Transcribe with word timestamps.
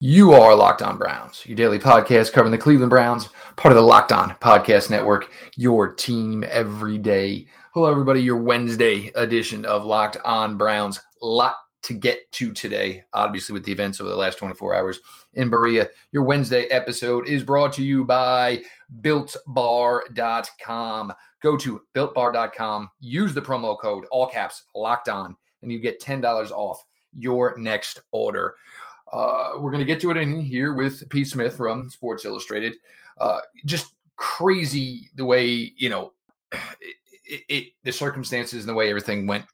You 0.00 0.32
are 0.32 0.54
Locked 0.54 0.82
On 0.82 0.96
Browns, 0.96 1.44
your 1.44 1.56
daily 1.56 1.80
podcast 1.80 2.32
covering 2.32 2.52
the 2.52 2.58
Cleveland 2.58 2.90
Browns, 2.90 3.30
part 3.56 3.72
of 3.72 3.76
the 3.76 3.82
Locked 3.82 4.12
On 4.12 4.30
Podcast 4.40 4.90
Network, 4.90 5.28
your 5.56 5.92
team 5.92 6.44
every 6.48 6.98
day. 6.98 7.48
Hello, 7.74 7.90
everybody. 7.90 8.22
Your 8.22 8.36
Wednesday 8.36 9.10
edition 9.16 9.64
of 9.64 9.84
Locked 9.84 10.18
On 10.24 10.56
Browns. 10.56 11.00
Lot 11.20 11.56
to 11.82 11.94
get 11.94 12.30
to 12.30 12.52
today, 12.52 13.02
obviously, 13.12 13.54
with 13.54 13.64
the 13.64 13.72
events 13.72 14.00
over 14.00 14.08
the 14.08 14.14
last 14.14 14.38
24 14.38 14.76
hours 14.76 15.00
in 15.34 15.50
Berea. 15.50 15.88
Your 16.12 16.22
Wednesday 16.22 16.66
episode 16.66 17.26
is 17.26 17.42
brought 17.42 17.72
to 17.72 17.82
you 17.82 18.04
by 18.04 18.62
BuiltBar.com. 19.00 21.12
Go 21.42 21.56
to 21.56 21.82
BuiltBar.com, 21.96 22.88
use 23.00 23.34
the 23.34 23.42
promo 23.42 23.76
code, 23.76 24.04
all 24.12 24.28
caps, 24.28 24.62
locked 24.76 25.08
on, 25.08 25.34
and 25.62 25.72
you 25.72 25.80
get 25.80 26.00
$10 26.00 26.52
off 26.52 26.84
your 27.12 27.58
next 27.58 28.00
order. 28.12 28.54
Uh, 29.12 29.52
we're 29.58 29.70
going 29.70 29.80
to 29.80 29.86
get 29.86 30.00
to 30.00 30.10
it 30.10 30.16
in 30.16 30.40
here 30.40 30.74
with 30.74 31.08
Pete 31.08 31.28
Smith 31.28 31.56
from 31.56 31.88
Sports 31.90 32.24
Illustrated. 32.24 32.74
Uh, 33.18 33.40
just 33.64 33.94
crazy 34.16 35.10
the 35.14 35.24
way 35.24 35.72
you 35.76 35.88
know 35.88 36.12
it, 37.24 37.42
it, 37.48 37.64
the 37.84 37.92
circumstances 37.92 38.60
and 38.60 38.68
the 38.68 38.74
way 38.74 38.88
everything 38.88 39.26
went. 39.26 39.44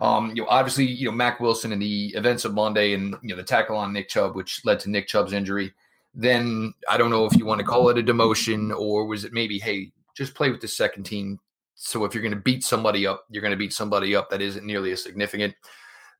Um, 0.00 0.30
you 0.34 0.42
know, 0.42 0.48
obviously, 0.48 0.84
you 0.84 1.06
know 1.06 1.12
Mack 1.12 1.40
Wilson 1.40 1.72
and 1.72 1.80
the 1.80 2.08
events 2.16 2.44
of 2.44 2.54
Monday 2.54 2.94
and 2.94 3.14
you 3.22 3.30
know 3.30 3.36
the 3.36 3.42
tackle 3.42 3.76
on 3.76 3.92
Nick 3.92 4.08
Chubb, 4.08 4.34
which 4.34 4.60
led 4.64 4.80
to 4.80 4.90
Nick 4.90 5.06
Chubb's 5.06 5.32
injury. 5.32 5.72
Then 6.14 6.74
I 6.88 6.96
don't 6.96 7.10
know 7.10 7.26
if 7.26 7.36
you 7.36 7.44
want 7.44 7.60
to 7.60 7.66
call 7.66 7.88
it 7.88 7.98
a 7.98 8.02
demotion 8.02 8.76
or 8.76 9.06
was 9.06 9.24
it 9.24 9.32
maybe 9.32 9.58
hey 9.58 9.92
just 10.16 10.34
play 10.34 10.50
with 10.50 10.60
the 10.60 10.68
second 10.68 11.04
team. 11.04 11.38
So 11.74 12.04
if 12.04 12.14
you're 12.14 12.22
going 12.22 12.34
to 12.34 12.40
beat 12.40 12.62
somebody 12.62 13.06
up, 13.06 13.24
you're 13.30 13.42
going 13.42 13.50
to 13.50 13.58
beat 13.58 13.72
somebody 13.72 14.14
up 14.14 14.30
that 14.30 14.40
isn't 14.40 14.64
nearly 14.64 14.92
as 14.92 15.02
significant. 15.02 15.54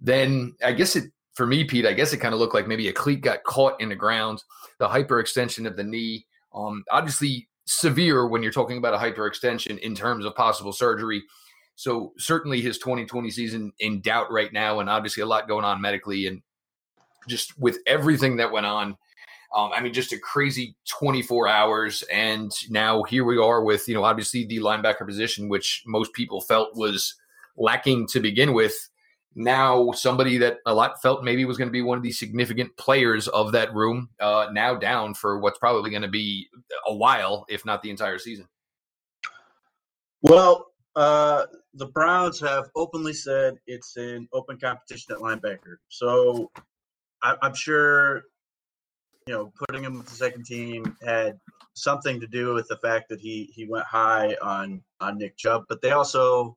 Then 0.01 0.55
I 0.65 0.73
guess 0.73 0.97
it 0.97 1.13
for 1.35 1.47
me, 1.47 1.65
Pete, 1.65 1.87
I 1.87 1.93
guess 1.93 2.13
it 2.13 2.19
kind 2.19 2.33
of 2.33 2.41
looked 2.41 2.55
like 2.55 2.69
maybe 2.69 2.89
a 2.89 2.93
cleat 2.93 3.21
got 3.21 3.43
caught 3.45 3.81
in 3.81 3.89
the 3.89 3.97
ground, 3.97 4.43
the 4.79 4.89
hyperextension 4.89 5.67
of 5.67 5.77
the 5.77 5.85
knee. 5.85 6.27
Um, 6.55 6.85
obviously, 6.91 7.49
severe 7.67 8.27
when 8.27 8.43
you're 8.43 8.53
talking 8.53 8.79
about 8.79 8.95
a 8.95 8.99
hyperextension 8.99 9.79
in 9.79 9.95
terms 9.95 10.25
of 10.25 10.35
possible 10.35 10.73
surgery. 10.73 11.23
So, 11.75 12.13
certainly 12.19 12.61
his 12.61 12.79
2020 12.79 13.31
season 13.31 13.73
in 13.81 14.01
doubt 14.01 14.31
right 14.31 14.53
now, 14.53 14.79
and 14.79 14.89
obviously 14.89 15.23
a 15.23 15.27
lot 15.27 15.49
going 15.49 15.65
on 15.65 15.81
medically. 15.81 16.29
And 16.29 16.41
just 17.29 17.59
with 17.59 17.79
everything 17.87 18.37
that 18.37 18.53
went 18.53 18.67
on, 18.67 18.97
um, 19.55 19.71
I 19.73 19.81
mean, 19.81 19.93
just 19.93 20.13
a 20.13 20.19
crazy 20.19 20.77
24 20.89 21.49
hours. 21.49 22.03
And 22.13 22.53
now 22.71 23.03
here 23.05 23.25
we 23.25 23.39
are 23.39 23.63
with, 23.63 23.89
you 23.89 23.95
know, 23.95 24.05
obviously 24.05 24.45
the 24.45 24.59
linebacker 24.59 25.07
position, 25.07 25.49
which 25.49 25.83
most 25.87 26.13
people 26.13 26.41
felt 26.41 26.77
was 26.77 27.15
lacking 27.57 28.09
to 28.09 28.21
begin 28.21 28.53
with 28.53 28.75
now 29.35 29.91
somebody 29.93 30.39
that 30.39 30.59
a 30.67 30.75
lot 30.75 31.01
felt 31.03 31.25
maybe 31.25 31.45
was 31.45 31.59
going 31.59 31.69
to 31.69 31.73
be 31.73 31.83
one 31.83 31.99
of 31.99 32.05
the 32.05 32.13
significant 32.13 32.77
players 32.77 33.29
of 33.29 33.53
that 33.53 33.75
room 33.75 34.09
uh, 34.21 34.49
now 34.53 34.75
down 34.75 35.15
for 35.15 35.39
what's 35.39 35.59
probably 35.59 35.91
going 35.91 36.03
to 36.03 36.09
be 36.09 36.49
a 36.87 36.95
while 36.95 37.45
if 37.49 37.65
not 37.65 37.83
the 37.83 37.91
entire 37.91 38.19
season. 38.19 38.47
Well 40.23 40.67
uh, 40.97 41.47
the 41.75 41.87
browns 41.87 42.41
have 42.41 42.71
openly 42.77 43.13
said 43.13 43.55
it's 43.67 43.97
an 43.97 44.29
open 44.33 44.59
competition 44.59 45.13
at 45.15 45.19
linebacker. 45.19 45.77
So 45.89 46.51
I, 47.25 47.37
i'm 47.43 47.55
sure 47.55 48.23
you 49.27 49.35
know 49.35 49.53
putting 49.59 49.83
him 49.83 49.99
with 49.99 50.07
the 50.07 50.15
second 50.15 50.45
team 50.45 50.97
had 51.05 51.41
something 51.73 52.21
to 52.21 52.27
do 52.27 52.55
with 52.55 52.69
the 52.69 52.77
fact 52.77 53.09
that 53.09 53.19
he 53.19 53.51
he 53.55 53.67
went 53.67 53.87
high 53.87 54.37
on 54.41 54.83
on 55.01 55.19
nick 55.19 55.37
chubb 55.37 55.65
but 55.69 55.81
they 55.81 55.91
also 55.91 56.57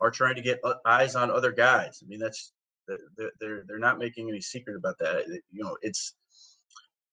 are 0.00 0.10
trying 0.10 0.36
to 0.36 0.42
get 0.42 0.60
eyes 0.86 1.14
on 1.14 1.30
other 1.30 1.52
guys. 1.52 2.00
I 2.02 2.06
mean, 2.06 2.18
that's 2.18 2.52
they're 2.86 3.64
they're 3.66 3.78
not 3.78 3.98
making 3.98 4.28
any 4.28 4.40
secret 4.40 4.76
about 4.76 4.98
that. 4.98 5.26
You 5.26 5.64
know, 5.64 5.76
it's 5.82 6.14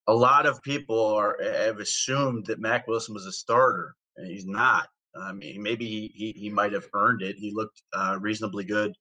a 0.07 0.13
lot 0.13 0.45
of 0.45 0.61
people 0.61 1.05
are 1.15 1.37
have 1.41 1.79
assumed 1.79 2.47
that 2.47 2.59
Mack 2.59 2.87
Wilson 2.87 3.13
was 3.13 3.25
a 3.25 3.31
starter, 3.31 3.95
and 4.17 4.27
he's 4.27 4.45
not. 4.45 4.87
I 5.15 5.31
mean, 5.33 5.61
maybe 5.61 5.85
he 5.85 6.11
he, 6.13 6.31
he 6.39 6.49
might 6.49 6.73
have 6.73 6.87
earned 6.93 7.21
it. 7.21 7.35
He 7.37 7.51
looked 7.53 7.81
uh, 7.93 8.17
reasonably 8.19 8.65
good 8.65 8.93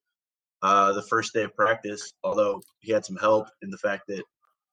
uh, 0.62 0.92
the 0.92 1.02
first 1.02 1.32
day 1.32 1.44
of 1.44 1.54
practice, 1.56 2.12
although 2.22 2.60
he 2.80 2.92
had 2.92 3.04
some 3.04 3.16
help 3.16 3.48
in 3.62 3.70
the 3.70 3.78
fact 3.78 4.04
that 4.08 4.22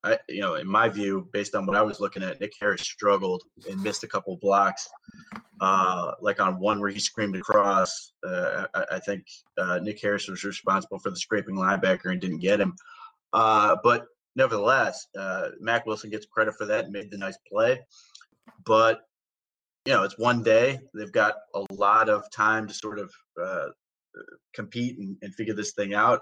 I, 0.08 0.20
you 0.30 0.42
know, 0.42 0.56
in 0.56 0.68
my 0.68 0.90
view, 0.90 1.28
based 1.34 1.56
on 1.56 1.66
what 1.66 1.76
I 1.76 1.82
was 1.82 2.00
looking 2.00 2.24
at, 2.24 2.40
Nick 2.40 2.54
Harris 2.60 2.82
struggled 2.82 3.44
and 3.70 3.82
missed 3.82 4.04
a 4.04 4.08
couple 4.08 4.36
blocks. 4.38 4.88
Uh, 5.60 6.12
like 6.22 6.40
on 6.40 6.60
one 6.60 6.80
where 6.80 6.90
he 6.90 7.00
screamed 7.00 7.36
across, 7.36 8.14
uh, 8.26 8.66
I, 8.76 8.86
I, 8.92 9.00
think 9.00 9.26
uh, 9.58 9.80
Nick 9.82 10.00
Harris 10.00 10.28
was 10.28 10.44
responsible 10.44 11.00
for 11.00 11.10
the 11.10 11.16
scraping 11.16 11.56
linebacker 11.56 12.12
and 12.12 12.22
didn't 12.22 12.40
get 12.40 12.62
him. 12.62 12.76
Uh, 13.34 13.76
but 13.84 14.06
nevertheless, 14.36 15.08
uh, 15.18 15.50
Mack 15.60 15.86
Wilson 15.86 16.12
gets 16.12 16.28
credit 16.28 16.54
for 16.56 16.66
that 16.66 16.86
and 16.86 16.94
made 16.94 17.10
the 17.10 17.18
nice 17.18 17.38
play. 17.52 17.80
But 18.66 19.02
you 19.86 19.94
know, 19.94 20.04
it's 20.04 20.20
one 20.20 20.44
day. 20.44 20.80
They've 20.94 21.12
got 21.12 21.36
a 21.56 21.66
lot 21.72 22.10
of 22.10 22.30
time 22.30 22.68
to 22.68 22.74
sort 22.74 23.00
of 23.00 23.12
uh, 23.42 23.68
compete 24.54 24.98
and, 25.00 25.18
and 25.22 25.34
figure 25.34 25.54
this 25.54 25.74
thing 25.74 25.94
out. 25.94 26.22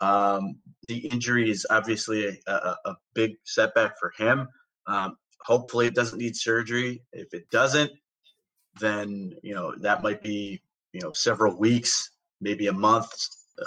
Um, 0.00 0.56
the 0.88 0.98
injury 0.98 1.50
is 1.50 1.66
obviously 1.70 2.26
a, 2.46 2.52
a, 2.52 2.76
a 2.84 2.96
big 3.14 3.36
setback 3.44 3.98
for 3.98 4.12
him. 4.18 4.48
Um, 4.86 5.16
hopefully, 5.40 5.86
it 5.86 5.94
doesn't 5.94 6.18
need 6.18 6.36
surgery. 6.36 7.02
If 7.12 7.32
it 7.32 7.48
doesn't, 7.50 7.90
then 8.80 9.34
you 9.42 9.54
know 9.54 9.74
that 9.80 10.02
might 10.02 10.22
be 10.22 10.62
you 10.92 11.00
know 11.00 11.12
several 11.12 11.56
weeks, 11.56 12.10
maybe 12.40 12.66
a 12.66 12.72
month, 12.72 13.12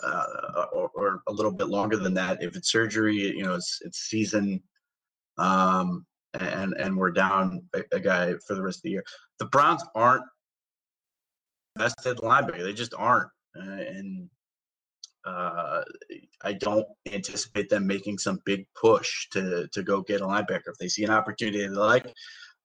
uh, 0.04 0.26
or, 0.74 0.90
or, 0.96 1.22
a 1.28 1.32
little 1.32 1.52
bit 1.52 1.70
longer 1.70 1.98
than 1.98 2.14
that. 2.16 2.44
If 2.44 2.56
it's 2.56 2.72
surgery, 2.72 3.16
you 3.16 3.44
know 3.44 3.56
it's 3.56 3.80
it's 3.84 4.00
season, 4.00 4.62
um, 5.38 6.06
and 6.34 6.74
and 6.74 6.98
we're 6.98 7.12
down 7.12 7.64
a, 7.74 7.84
a 7.94 8.00
guy 8.00 8.34
for 8.46 8.56
the 8.56 8.62
rest 8.62 8.80
of 8.80 8.84
the 8.84 8.92
year. 8.92 9.04
The 9.40 9.46
Browns 9.46 9.84
aren't 9.96 10.26
at 11.80 11.92
linebacker; 12.18 12.64
they 12.64 12.74
just 12.74 12.94
aren't, 12.98 13.30
uh, 13.58 13.62
and 13.62 14.30
uh, 15.28 15.84
I 16.42 16.54
don't 16.54 16.88
anticipate 17.12 17.70
them 17.70 17.86
making 17.86 18.18
some 18.18 18.40
big 18.46 18.66
push 18.80 19.28
to 19.32 19.68
to 19.74 19.84
go 19.84 20.02
get 20.02 20.22
a 20.22 20.26
linebacker. 20.26 20.68
If 20.68 20.78
they 20.80 20.88
see 20.88 21.04
an 21.04 21.10
opportunity 21.10 21.60
they 21.60 21.68
like, 21.68 22.14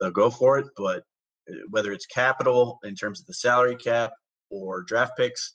they'll 0.01 0.13
go 0.13 0.31
for 0.31 0.59
it. 0.59 0.67
But 0.77 1.03
uh, 1.51 1.57
whether 1.71 1.93
it's 1.93 2.07
capital 2.07 2.79
in 2.85 2.95
terms 2.95 3.21
of 3.21 3.27
the 3.27 3.35
salary 3.35 3.77
cap 3.77 4.13
or 4.51 4.83
draft 4.83 5.17
picks, 5.17 5.55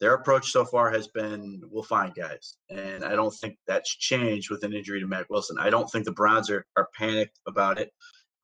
their 0.00 0.14
approach 0.14 0.52
so 0.52 0.64
far 0.64 0.90
has 0.92 1.08
been 1.08 1.60
we'll 1.68 1.82
find 1.82 2.14
guys. 2.14 2.56
And 2.68 3.04
I 3.04 3.16
don't 3.16 3.34
think 3.34 3.56
that's 3.66 3.96
changed 3.96 4.50
with 4.50 4.62
an 4.62 4.72
injury 4.72 5.00
to 5.00 5.08
Mack 5.08 5.28
Wilson. 5.30 5.58
I 5.58 5.68
don't 5.68 5.90
think 5.90 6.04
the 6.04 6.12
Browns 6.12 6.48
are, 6.48 6.64
are 6.76 6.88
panicked 6.96 7.40
about 7.48 7.78
it. 7.78 7.90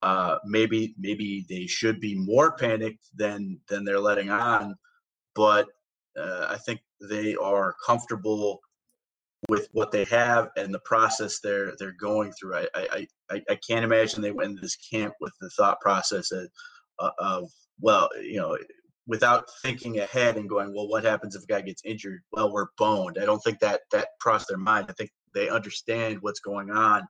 Uh, 0.03 0.39
maybe 0.45 0.95
maybe 0.99 1.47
they 1.49 1.67
should 1.67 2.01
be 2.01 2.17
more 2.17 2.57
panicked 2.57 3.07
than 3.15 3.61
than 3.69 3.85
they're 3.85 4.01
letting 4.01 4.31
on. 4.31 4.75
But 5.37 5.69
uh, 6.19 6.47
I 6.49 6.57
think 6.59 6.81
they 7.01 7.35
are 7.37 7.75
comfortable 7.85 8.61
with 9.49 9.69
what 9.73 9.93
they 9.93 10.05
have 10.05 10.49
and 10.57 10.73
the 10.73 10.81
process 10.81 11.41
they're 11.41 11.75
they're 11.79 11.97
going 12.01 12.33
through. 12.33 12.57
I 12.57 12.67
I, 12.75 13.07
I, 13.31 13.43
I 13.51 13.59
can't 13.69 13.85
imagine 13.85 14.23
they 14.23 14.33
went 14.33 14.51
into 14.51 14.63
this 14.63 14.77
camp 14.77 15.15
with 15.21 15.33
the 15.41 15.51
thought 15.51 15.81
process 15.81 16.33
of, 16.33 16.49
uh, 16.99 17.11
of 17.19 17.51
well, 17.81 18.09
you 18.21 18.39
know, 18.39 18.57
without 19.07 19.45
thinking 19.63 19.99
ahead 19.99 20.37
and 20.37 20.49
going, 20.49 20.75
well, 20.75 20.89
what 20.89 21.05
happens 21.05 21.37
if 21.37 21.45
a 21.45 21.47
guy 21.47 21.61
gets 21.61 21.83
injured? 21.85 22.23
Well, 22.33 22.53
we're 22.53 22.69
boned. 22.79 23.19
I 23.21 23.25
don't 23.25 23.41
think 23.41 23.61
that 23.61 23.83
that 23.93 24.09
crossed 24.21 24.49
their 24.49 24.59
mind. 24.59 24.87
I 24.89 24.95
think 24.95 25.11
they 25.35 25.49
understand 25.49 26.19
what's 26.23 26.41
going 26.41 26.71
on 26.71 27.07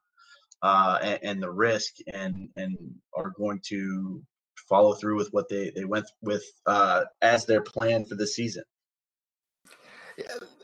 uh, 0.63 0.99
and, 1.03 1.19
and 1.23 1.43
the 1.43 1.51
risk, 1.51 1.95
and 2.13 2.49
and 2.57 2.77
are 3.17 3.33
going 3.37 3.61
to 3.69 4.23
follow 4.69 4.95
through 4.95 5.17
with 5.17 5.29
what 5.31 5.49
they 5.49 5.71
they 5.75 5.85
went 5.85 6.07
with 6.23 6.45
uh, 6.67 7.05
as 7.23 7.47
their 7.47 7.63
plan 7.63 8.05
for 8.05 8.17
the 8.17 8.27
season 8.27 8.65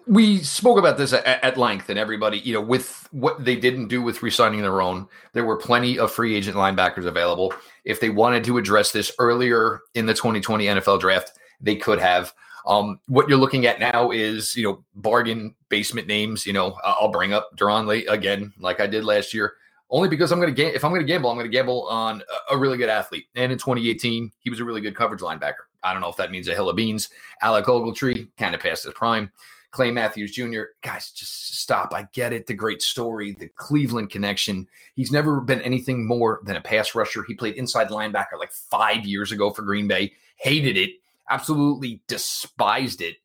we 0.07 0.39
spoke 0.39 0.79
about 0.79 0.99
this 0.99 1.13
at, 1.13 1.25
at, 1.27 1.57
length 1.57 1.89
and 1.89 1.99
everybody 1.99 2.39
you 2.39 2.53
know 2.53 2.61
with 2.61 3.09
what 3.13 3.45
they 3.45 3.57
didn't 3.57 3.89
do 3.89 4.03
with 4.03 4.23
resigning 4.23 4.61
their 4.61 4.83
own 4.83 5.07
there 5.33 5.45
were 5.45 5.57
plenty 5.57 5.99
of 5.99 6.11
free 6.11 6.35
agent 6.35 6.57
linebackers 6.57 7.07
available. 7.07 7.55
If 7.85 8.01
they 8.01 8.11
wanted 8.11 8.45
to 8.45 8.59
address 8.59 8.93
this 8.93 9.13
earlier 9.19 9.81
in 9.95 10.07
the 10.07 10.15
2020 10.15 10.67
nfl 10.67 11.01
draft 11.01 11.33
they 11.61 11.77
could 11.77 12.01
have. 12.01 12.35
Um, 12.65 13.01
what 13.09 13.29
you're 13.29 13.39
looking 13.39 13.67
at 13.67 13.81
now 13.81 14.11
is 14.11 14.57
you 14.57 14.65
know 14.65 14.85
bargain 14.95 15.55
basement 15.69 16.07
names 16.07 16.47
you 16.47 16.53
know 16.53 16.77
i'll 16.85 17.11
bring 17.11 17.33
up 17.33 17.51
Darron 17.57 17.87
Lee 17.87 18.07
again 18.07 18.53
like 18.59 18.81
i 18.81 18.87
did 18.87 19.05
last 19.05 19.35
year 19.35 19.55
only 19.91 20.09
because 20.09 20.31
i'm 20.31 20.41
going 20.41 20.55
to 20.55 20.63
ga- 20.63 20.73
if 20.73 20.85
i'm 20.85 20.93
going 20.93 21.01
to 21.01 21.07
gamble 21.07 21.29
i'm 21.29 21.37
going 21.37 21.51
to 21.51 21.53
gamble 21.53 21.89
on 21.89 22.23
a 22.51 22.57
really 22.57 22.79
good 22.79 22.89
athlete. 22.89 23.27
And 23.35 23.51
in 23.51 23.59
2018 23.59 24.31
he 24.39 24.51
was 24.51 24.61
a 24.61 24.65
really 24.65 24.81
good 24.81 24.95
coverage 24.95 25.21
linebacker 25.21 25.67
I 25.83 25.93
don't 25.93 26.03
know 26.03 26.09
if 26.09 26.17
that 26.17 26.31
means 26.31 26.49
a 26.49 26.55
hill 26.55 26.69
of 26.69 26.77
beans. 26.77 27.09
Alec 27.41 27.67
Ogletree 27.67 28.29
kind 28.37 28.55
of 28.55 28.61
past 28.61 28.85
his 28.85 28.95
prime. 28.95 29.31
Clay 29.73 29.91
Matthews 29.91 30.33
Jr. 30.33 30.63
Guys, 30.83 31.11
just 31.11 31.59
stop. 31.59 31.95
I 31.95 32.07
get 32.13 32.35
it. 32.35 32.47
The 32.47 32.55
great 32.55 32.83
story, 32.83 33.33
the 33.33 33.49
Cleveland 33.57 34.11
connection. 34.11 34.69
He's 34.95 35.11
never 35.11 35.41
been 35.41 35.63
anything 35.63 36.07
more 36.07 36.41
than 36.45 36.57
a 36.57 36.61
pass 36.61 36.95
rusher. 36.95 37.25
He 37.27 37.35
played 37.35 37.55
inside 37.55 37.89
linebacker 37.89 38.39
like 38.39 38.53
five 38.53 39.07
years 39.07 39.33
ago 39.33 39.51
for 39.51 39.63
Green 39.63 39.89
Bay. 39.89 40.13
Hated 40.37 40.77
it. 40.77 40.91
Absolutely 41.31 42.03
despised 42.07 43.01
it. 43.01 43.17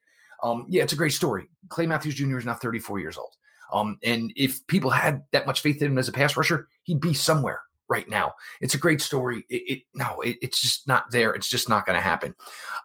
Um, 0.41 0.65
yeah, 0.69 0.83
it's 0.83 0.93
a 0.93 0.97
great 0.97 1.13
story. 1.13 1.49
Clay 1.67 1.85
Matthews 1.85 2.15
Jr. 2.15 2.37
is 2.37 2.45
now 2.45 2.53
34 2.53 2.99
years 2.99 3.17
old. 3.17 3.35
Um, 3.73 3.99
and 4.03 4.31
if 4.37 4.65
people 4.67 4.89
had 4.89 5.23
that 5.31 5.45
much 5.45 5.59
faith 5.59 5.81
in 5.81 5.91
him 5.91 5.97
as 5.97 6.07
a 6.07 6.13
pass 6.13 6.37
rusher, 6.37 6.69
he'd 6.83 7.01
be 7.01 7.13
somewhere 7.13 7.61
right 7.89 8.07
now. 8.09 8.33
It's 8.61 8.73
a 8.73 8.77
great 8.77 9.01
story. 9.01 9.45
It, 9.49 9.55
it 9.55 9.81
no, 9.93 10.21
it, 10.21 10.37
it's 10.41 10.61
just 10.61 10.87
not 10.87 11.09
there. 11.11 11.33
It's 11.33 11.49
just 11.49 11.69
not 11.69 11.85
going 11.85 11.95
to 11.95 12.01
happen. 12.01 12.35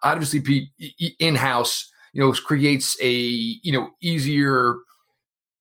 Obviously, 0.02 0.40
Pete 0.40 0.69
in 1.19 1.34
house, 1.34 1.90
you 2.12 2.20
know, 2.20 2.32
creates 2.32 2.96
a 3.00 3.10
you 3.10 3.72
know 3.72 3.90
easier 4.00 4.76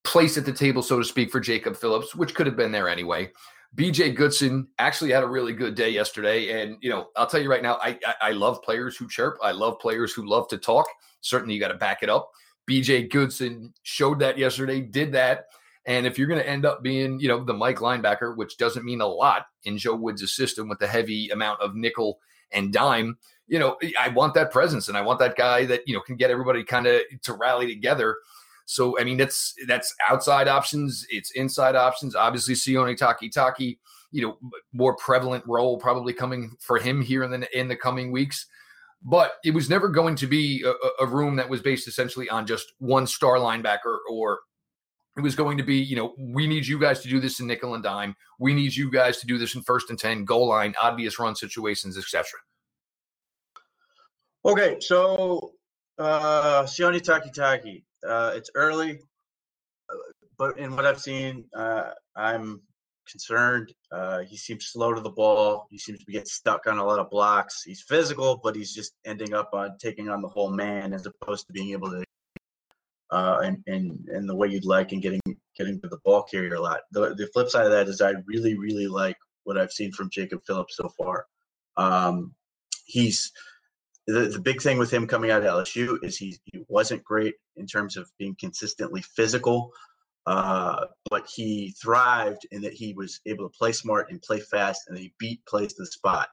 place 0.04 0.38
at 0.38 0.46
the 0.46 0.54
table, 0.54 0.82
so 0.82 0.98
to 0.98 1.06
speak, 1.06 1.32
for 1.32 1.40
Jacob 1.40 1.76
Phillips, 1.76 2.16
which 2.16 2.34
could 2.34 2.48
have 2.48 2.58
been 2.58 2.72
there 2.72 2.90
anyway. 2.90 3.32
BJ 3.76 4.14
Goodson 4.16 4.68
actually 4.80 5.12
had 5.12 5.24
a 5.24 5.28
really 5.28 5.54
good 5.54 5.76
day 5.76 5.90
yesterday, 5.90 6.62
and 6.62 6.78
you 6.82 6.90
know, 6.90 7.08
I'll 7.16 7.28
tell 7.28 7.42
you 7.42 7.50
right 7.50 7.64
now, 7.64 7.76
I 7.82 7.98
I, 8.06 8.16
I 8.22 8.32
love 8.32 8.62
players 8.62 8.98
who 8.98 9.08
chirp. 9.08 9.38
I 9.42 9.52
love 9.52 9.80
players 9.80 10.14
who 10.14 10.28
love 10.28 10.48
to 10.50 10.58
talk. 10.58 10.88
Certainly, 11.22 11.54
you 11.56 11.60
got 11.60 11.70
to 11.70 11.76
back 11.76 12.04
it 12.04 12.10
up. 12.10 12.30
BJ 12.70 13.10
Goodson 13.10 13.74
showed 13.84 14.20
that 14.20 14.38
yesterday, 14.38 14.82
did 14.82 15.12
that. 15.14 15.46
And 15.86 16.06
if 16.06 16.18
you're 16.18 16.28
going 16.28 16.40
to 16.40 16.48
end 16.48 16.66
up 16.66 16.84
being, 16.84 17.20
you 17.20 17.28
know, 17.28 17.44
the 17.44 17.54
Mike 17.54 17.80
linebacker, 17.80 18.38
which 18.38 18.58
doesn't 18.58 18.86
mean 18.86 19.02
a 19.02 19.08
lot 19.08 19.48
in 19.64 19.78
Joe 19.78 19.96
Woods' 19.96 20.34
system 20.34 20.70
with 20.70 20.80
the 20.80 20.88
heavy 20.88 21.30
amount 21.30 21.62
of 21.62 21.76
nickel 21.76 22.20
and 22.52 22.72
dime, 22.72 23.18
you 23.48 23.60
know, 23.60 23.78
I 24.00 24.10
want 24.10 24.34
that 24.36 24.52
presence 24.52 24.88
and 24.88 24.98
I 24.98 25.02
want 25.02 25.20
that 25.20 25.36
guy 25.36 25.66
that, 25.66 25.88
you 25.88 25.94
know, 25.94 26.02
can 26.02 26.16
get 26.16 26.32
everybody 26.32 26.64
kind 26.64 26.88
of 26.88 27.02
to 27.24 27.34
rally 27.34 27.68
together. 27.68 28.18
So, 28.66 28.98
I 29.00 29.04
mean, 29.04 29.18
that's 29.18 29.54
that's 29.68 29.94
outside 30.10 30.48
options, 30.48 31.06
it's 31.10 31.32
inside 31.32 31.76
options. 31.76 32.16
Obviously, 32.16 32.54
Sione 32.54 32.98
Takitaki, 32.98 33.80
you 34.12 34.22
know, 34.22 34.38
more 34.72 34.96
prevalent 34.96 35.44
role 35.48 35.78
probably 35.78 36.14
coming 36.14 36.56
for 36.60 36.78
him 36.78 37.02
here 37.02 37.24
in 37.24 37.32
the 37.32 37.60
in 37.60 37.68
the 37.68 37.76
coming 37.76 38.12
weeks. 38.12 38.46
But 39.04 39.34
it 39.44 39.54
was 39.54 39.70
never 39.70 39.90
going 39.90 40.16
to 40.18 40.28
be 40.28 40.64
a, 40.64 41.04
a 41.04 41.08
room 41.08 41.36
that 41.38 41.50
was 41.50 41.62
based 41.62 41.88
essentially 41.88 42.30
on 42.30 42.46
just 42.46 42.74
one 42.78 43.08
star 43.08 43.38
linebacker 43.38 43.98
or 44.10 44.42
it 45.18 45.22
was 45.22 45.36
going 45.36 45.58
to 45.58 45.64
be, 45.64 45.78
you 45.78 45.96
know, 45.96 46.14
we 46.18 46.48
need 46.48 46.66
you 46.66 46.80
guys 46.80 47.02
to 47.02 47.10
do 47.10 47.20
this 47.20 47.40
in 47.40 47.48
nickel 47.48 47.74
and 47.74 47.84
dime. 47.84 48.16
We 48.40 48.54
need 48.54 48.76
you 48.76 48.90
guys 48.90 49.20
to 49.20 49.28
do 49.28 49.38
this 49.38 49.56
in 49.56 49.62
first 49.62 49.90
and 49.90 50.00
10, 50.00 50.24
goal 50.24 50.48
line, 50.48 50.74
obvious 50.82 51.20
run 51.20 51.36
situations, 51.36 51.98
etc. 51.98 52.26
Okay, 54.46 54.78
so 54.80 55.52
uh 56.00 56.64
Sione 56.64 57.02
Takitaki. 57.02 57.84
Uh 58.08 58.32
it's 58.36 58.50
early, 58.56 59.00
uh, 59.90 59.96
but 60.38 60.58
in 60.58 60.76
what 60.76 60.86
I've 60.86 61.00
seen, 61.02 61.46
uh 61.54 61.92
I'm 62.16 62.62
concerned. 63.10 63.74
Uh 63.92 64.20
he 64.20 64.38
seems 64.38 64.68
slow 64.68 64.94
to 64.94 65.02
the 65.02 65.12
ball. 65.12 65.68
He 65.70 65.78
seems 65.78 66.00
to 66.00 66.12
getting 66.12 66.26
stuck 66.26 66.66
on 66.68 66.78
a 66.78 66.86
lot 66.86 67.00
of 67.00 67.10
blocks. 67.10 67.64
He's 67.64 67.82
physical, 67.82 68.40
but 68.42 68.56
he's 68.56 68.74
just 68.74 68.94
ending 69.06 69.34
up 69.34 69.50
on 69.54 69.78
taking 69.78 70.10
on 70.10 70.22
the 70.22 70.30
whole 70.30 70.50
man 70.52 70.94
as 70.94 71.06
opposed 71.06 71.46
to 71.48 71.54
being 71.54 71.72
able 71.72 71.92
to 71.92 72.04
uh, 73.12 73.40
and, 73.44 73.64
and 73.68 74.08
and 74.08 74.30
the 74.30 74.36
way 74.36 74.48
you'd 74.48 74.66
like 74.66 74.92
and 74.92 75.02
getting 75.02 75.22
getting 75.58 75.80
to 75.82 75.88
the 75.88 76.00
ball 76.06 76.24
carrier 76.24 76.56
a 76.56 76.62
lot. 76.62 76.82
The, 76.92 77.14
the 77.16 77.28
flip 77.34 77.50
side 77.50 77.66
of 77.66 77.72
that 77.72 77.88
is 77.88 78.02
I 78.02 78.14
really 78.26 78.58
really 78.58 78.88
like 78.88 79.18
what 79.44 79.58
I've 79.58 79.72
seen 79.72 79.92
from 79.92 80.10
Jacob 80.10 80.42
Phillips 80.46 80.78
so 80.78 80.90
far. 80.90 81.26
Um, 81.78 82.34
he's 82.86 83.32
the, 84.08 84.28
the 84.28 84.40
big 84.40 84.62
thing 84.62 84.78
with 84.78 84.92
him 84.92 85.08
coming 85.08 85.32
out 85.32 85.44
of 85.44 85.66
LSU 85.66 85.98
is 86.04 86.18
he, 86.18 86.38
he 86.52 86.62
wasn't 86.68 87.04
great 87.04 87.36
in 87.56 87.68
terms 87.68 87.98
of 87.98 88.10
being 88.18 88.36
consistently 88.40 89.02
physical, 89.02 89.72
uh, 90.26 90.86
but 91.10 91.28
he 91.28 91.74
thrived 91.82 92.48
in 92.52 92.62
that 92.62 92.74
he 92.74 92.94
was 92.94 93.20
able 93.26 93.50
to 93.50 93.58
play 93.58 93.72
smart 93.72 94.10
and 94.10 94.22
play 94.22 94.40
fast, 94.40 94.84
and 94.88 94.98
he 94.98 95.14
beat 95.18 95.46
plays 95.46 95.74
to 95.74 95.84
the 95.84 95.88
spot. 95.88 96.30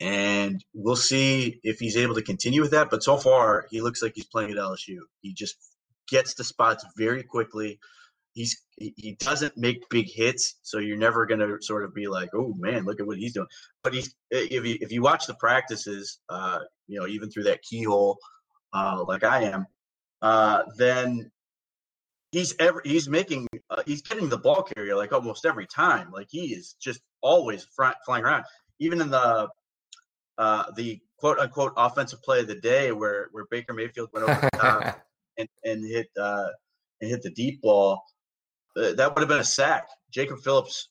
And 0.00 0.64
we'll 0.72 0.96
see 0.96 1.60
if 1.62 1.78
he's 1.78 1.96
able 1.96 2.14
to 2.14 2.22
continue 2.22 2.62
with 2.62 2.70
that. 2.70 2.88
But 2.88 3.02
so 3.02 3.18
far, 3.18 3.66
he 3.70 3.82
looks 3.82 4.02
like 4.02 4.12
he's 4.14 4.24
playing 4.24 4.50
at 4.50 4.56
LSU. 4.56 5.00
He 5.20 5.34
just 5.34 5.56
gets 6.10 6.34
to 6.34 6.44
spots 6.44 6.84
very 6.96 7.22
quickly. 7.22 7.78
He's 8.32 8.56
he 8.76 9.16
doesn't 9.18 9.56
make 9.56 9.88
big 9.90 10.06
hits, 10.08 10.56
so 10.62 10.78
you're 10.78 10.96
never 10.96 11.26
gonna 11.26 11.60
sort 11.60 11.84
of 11.84 11.94
be 11.94 12.06
like, 12.06 12.30
oh 12.34 12.54
man, 12.58 12.84
look 12.84 13.00
at 13.00 13.06
what 13.06 13.18
he's 13.18 13.34
doing. 13.34 13.48
But 13.82 13.94
he's 13.94 14.14
if 14.30 14.64
you 14.64 14.78
if 14.80 14.92
you 14.92 15.02
watch 15.02 15.26
the 15.26 15.34
practices, 15.34 16.20
uh, 16.28 16.60
you 16.86 16.98
know, 17.00 17.06
even 17.06 17.30
through 17.30 17.44
that 17.44 17.62
keyhole, 17.62 18.18
uh, 18.72 19.04
like 19.06 19.24
I 19.24 19.44
am, 19.44 19.66
uh, 20.22 20.62
then 20.76 21.30
he's 22.32 22.54
ever 22.58 22.80
he's 22.84 23.08
making 23.08 23.48
uh, 23.70 23.82
he's 23.86 24.02
getting 24.02 24.28
the 24.28 24.38
ball 24.38 24.62
carrier 24.62 24.96
like 24.96 25.12
almost 25.12 25.44
every 25.44 25.66
time. 25.66 26.10
Like 26.12 26.28
he 26.30 26.54
is 26.54 26.76
just 26.80 27.00
always 27.20 27.66
front, 27.76 27.96
flying 28.04 28.24
around. 28.24 28.44
Even 28.78 29.00
in 29.00 29.10
the 29.10 29.48
uh, 30.38 30.64
the 30.76 31.00
quote 31.18 31.38
unquote 31.38 31.72
offensive 31.76 32.22
play 32.22 32.40
of 32.40 32.46
the 32.46 32.54
day 32.54 32.92
where 32.92 33.28
where 33.32 33.46
Baker 33.50 33.74
Mayfield 33.74 34.10
went 34.12 34.28
over 34.28 34.48
the 34.52 34.58
top 34.58 35.00
and, 35.40 35.48
and 35.64 35.84
hit 35.84 36.08
uh, 36.20 36.48
and 37.00 37.10
hit 37.10 37.22
the 37.22 37.30
deep 37.30 37.60
ball, 37.62 38.02
uh, 38.76 38.92
that 38.92 39.14
would 39.14 39.20
have 39.20 39.28
been 39.28 39.40
a 39.40 39.44
sack. 39.44 39.88
Jacob 40.12 40.40
Phillips 40.40 40.88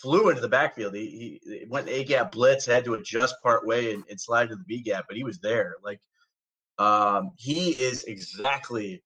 flew 0.00 0.28
into 0.28 0.40
the 0.40 0.48
backfield. 0.48 0.94
He, 0.94 1.40
he 1.44 1.64
went 1.68 1.88
A 1.88 2.04
gap 2.04 2.32
blitz, 2.32 2.66
had 2.66 2.84
to 2.84 2.94
adjust 2.94 3.34
part 3.42 3.66
way 3.66 3.92
and, 3.92 4.04
and 4.08 4.20
slide 4.20 4.48
to 4.48 4.56
the 4.56 4.64
B 4.64 4.80
gap, 4.80 5.06
but 5.08 5.16
he 5.16 5.24
was 5.24 5.38
there. 5.40 5.76
Like 5.82 6.00
um, 6.78 7.32
he 7.36 7.70
is 7.70 8.04
exactly 8.04 9.02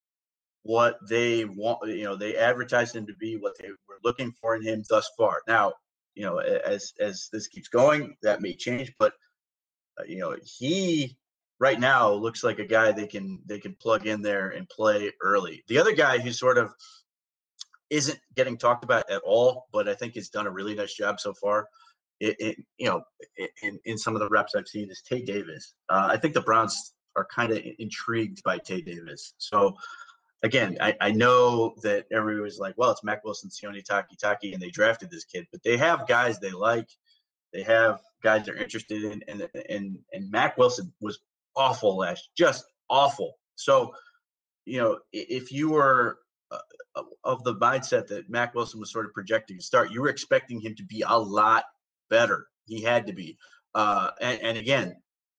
what 0.62 0.99
they 1.09 1.45
want. 1.45 1.88
You 1.88 2.05
know, 2.05 2.17
they 2.17 2.37
advertised 2.37 2.95
him 2.95 3.06
to 3.06 3.15
be 3.15 3.37
what 3.37 3.56
they 3.59 3.69
were 3.69 3.99
looking 4.05 4.33
for 4.41 4.56
in 4.56 4.62
him 4.62 4.85
thus 4.88 5.11
far. 5.17 5.43
Now, 5.49 5.73
you 6.15 6.25
know, 6.25 6.38
as 6.38 6.93
as 7.00 7.29
this 7.33 7.47
keeps 7.47 7.69
going, 7.69 8.15
that 8.23 8.43
may 8.43 8.55
change, 8.55 8.93
but 8.99 9.15
uh, 9.99 10.05
you 10.06 10.19
know, 10.19 10.37
he 10.45 11.17
right 11.62 11.79
now 11.79 12.11
looks 12.11 12.43
like 12.43 12.59
a 12.59 12.67
guy 12.67 12.91
they 12.91 13.06
can 13.06 13.38
they 13.47 13.61
can 13.61 13.73
plug 13.81 14.05
in 14.09 14.20
there 14.20 14.49
and 14.49 14.69
play 14.69 15.12
early. 15.23 15.62
The 15.69 15.79
other 15.79 15.93
guy 15.93 16.19
who 16.19 16.32
sort 16.32 16.59
of 16.59 16.75
isn't 17.88 18.19
getting 18.35 18.59
talked 18.59 18.82
about 18.82 19.09
at 19.09 19.23
all, 19.25 19.69
but 19.73 19.88
I 19.88 19.94
think 19.94 20.17
has 20.17 20.29
done 20.29 20.49
a 20.49 20.50
really 20.50 20.75
nice 20.75 20.93
job 20.93 21.20
so 21.20 21.32
far. 21.35 21.69
It, 22.19 22.35
it 22.41 22.56
you 22.79 22.88
know 22.88 23.03
in, 23.62 23.79
in 23.85 23.97
some 23.97 24.17
of 24.17 24.20
the 24.20 24.29
reps 24.29 24.56
I've 24.56 24.67
seen 24.67 24.91
is 24.91 25.03
Tae 25.09 25.23
Davis. 25.23 25.75
Uh, 25.88 26.09
I 26.11 26.17
think 26.17 26.35
the 26.35 26.41
Browns 26.41 26.94
are 27.14 27.29
kind 27.32 27.53
of 27.53 27.61
intrigued 27.79 28.43
by 28.43 28.59
Tae 28.59 28.81
Davis. 28.81 29.35
So 29.38 29.76
again, 30.43 30.79
I, 30.81 30.97
I 31.00 31.12
know 31.12 31.76
that 31.85 32.06
everybody 32.11 32.43
was 32.43 32.59
like, 32.59 32.75
well, 32.76 32.91
it's 32.91 33.05
Mack 33.05 33.23
Wilson, 33.23 33.50
Sione 33.50 33.85
Takitaki, 33.85 34.53
and 34.53 34.61
they 34.61 34.70
drafted 34.70 35.12
this 35.12 35.25
kid, 35.25 35.47
but 35.53 35.62
they 35.62 35.76
have 35.76 36.09
guys 36.09 36.41
they 36.41 36.50
like. 36.50 36.88
They 37.53 37.62
have 37.62 38.00
guys 38.25 38.47
they're 38.47 38.56
interested 38.56 39.05
in, 39.05 39.23
and 39.29 39.49
and 39.69 39.99
and 40.12 40.31
Mack 40.31 40.59
Wilson 40.59 40.93
was 41.00 41.20
awful 41.56 41.96
last, 41.96 42.31
just 42.37 42.64
awful. 42.88 43.34
So, 43.56 43.93
you 44.64 44.81
know, 44.81 44.99
if 45.12 45.52
you 45.52 45.70
were 45.70 46.19
uh, 46.50 47.02
of 47.25 47.43
the 47.44 47.54
mindset 47.56 48.06
that 48.08 48.31
Mack 48.31 48.54
Wilson 48.54 48.81
was 48.81 48.93
sort 48.93 49.06
of 49.06 49.12
projecting 49.12 49.58
to 49.58 49.64
start, 49.64 49.90
you 49.90 50.02
were 50.02 50.08
expecting 50.08 50.60
him 50.60 50.75
to 50.76 50.84
be 50.84 51.04
a 51.06 51.18
lot 51.18 51.64
better. 52.11 52.47
He 52.66 52.82
had 52.82 53.06
to 53.06 53.12
be. 53.12 53.37
Uh, 53.75 54.11
and, 54.21 54.40
and 54.42 54.59
again, 54.59 54.97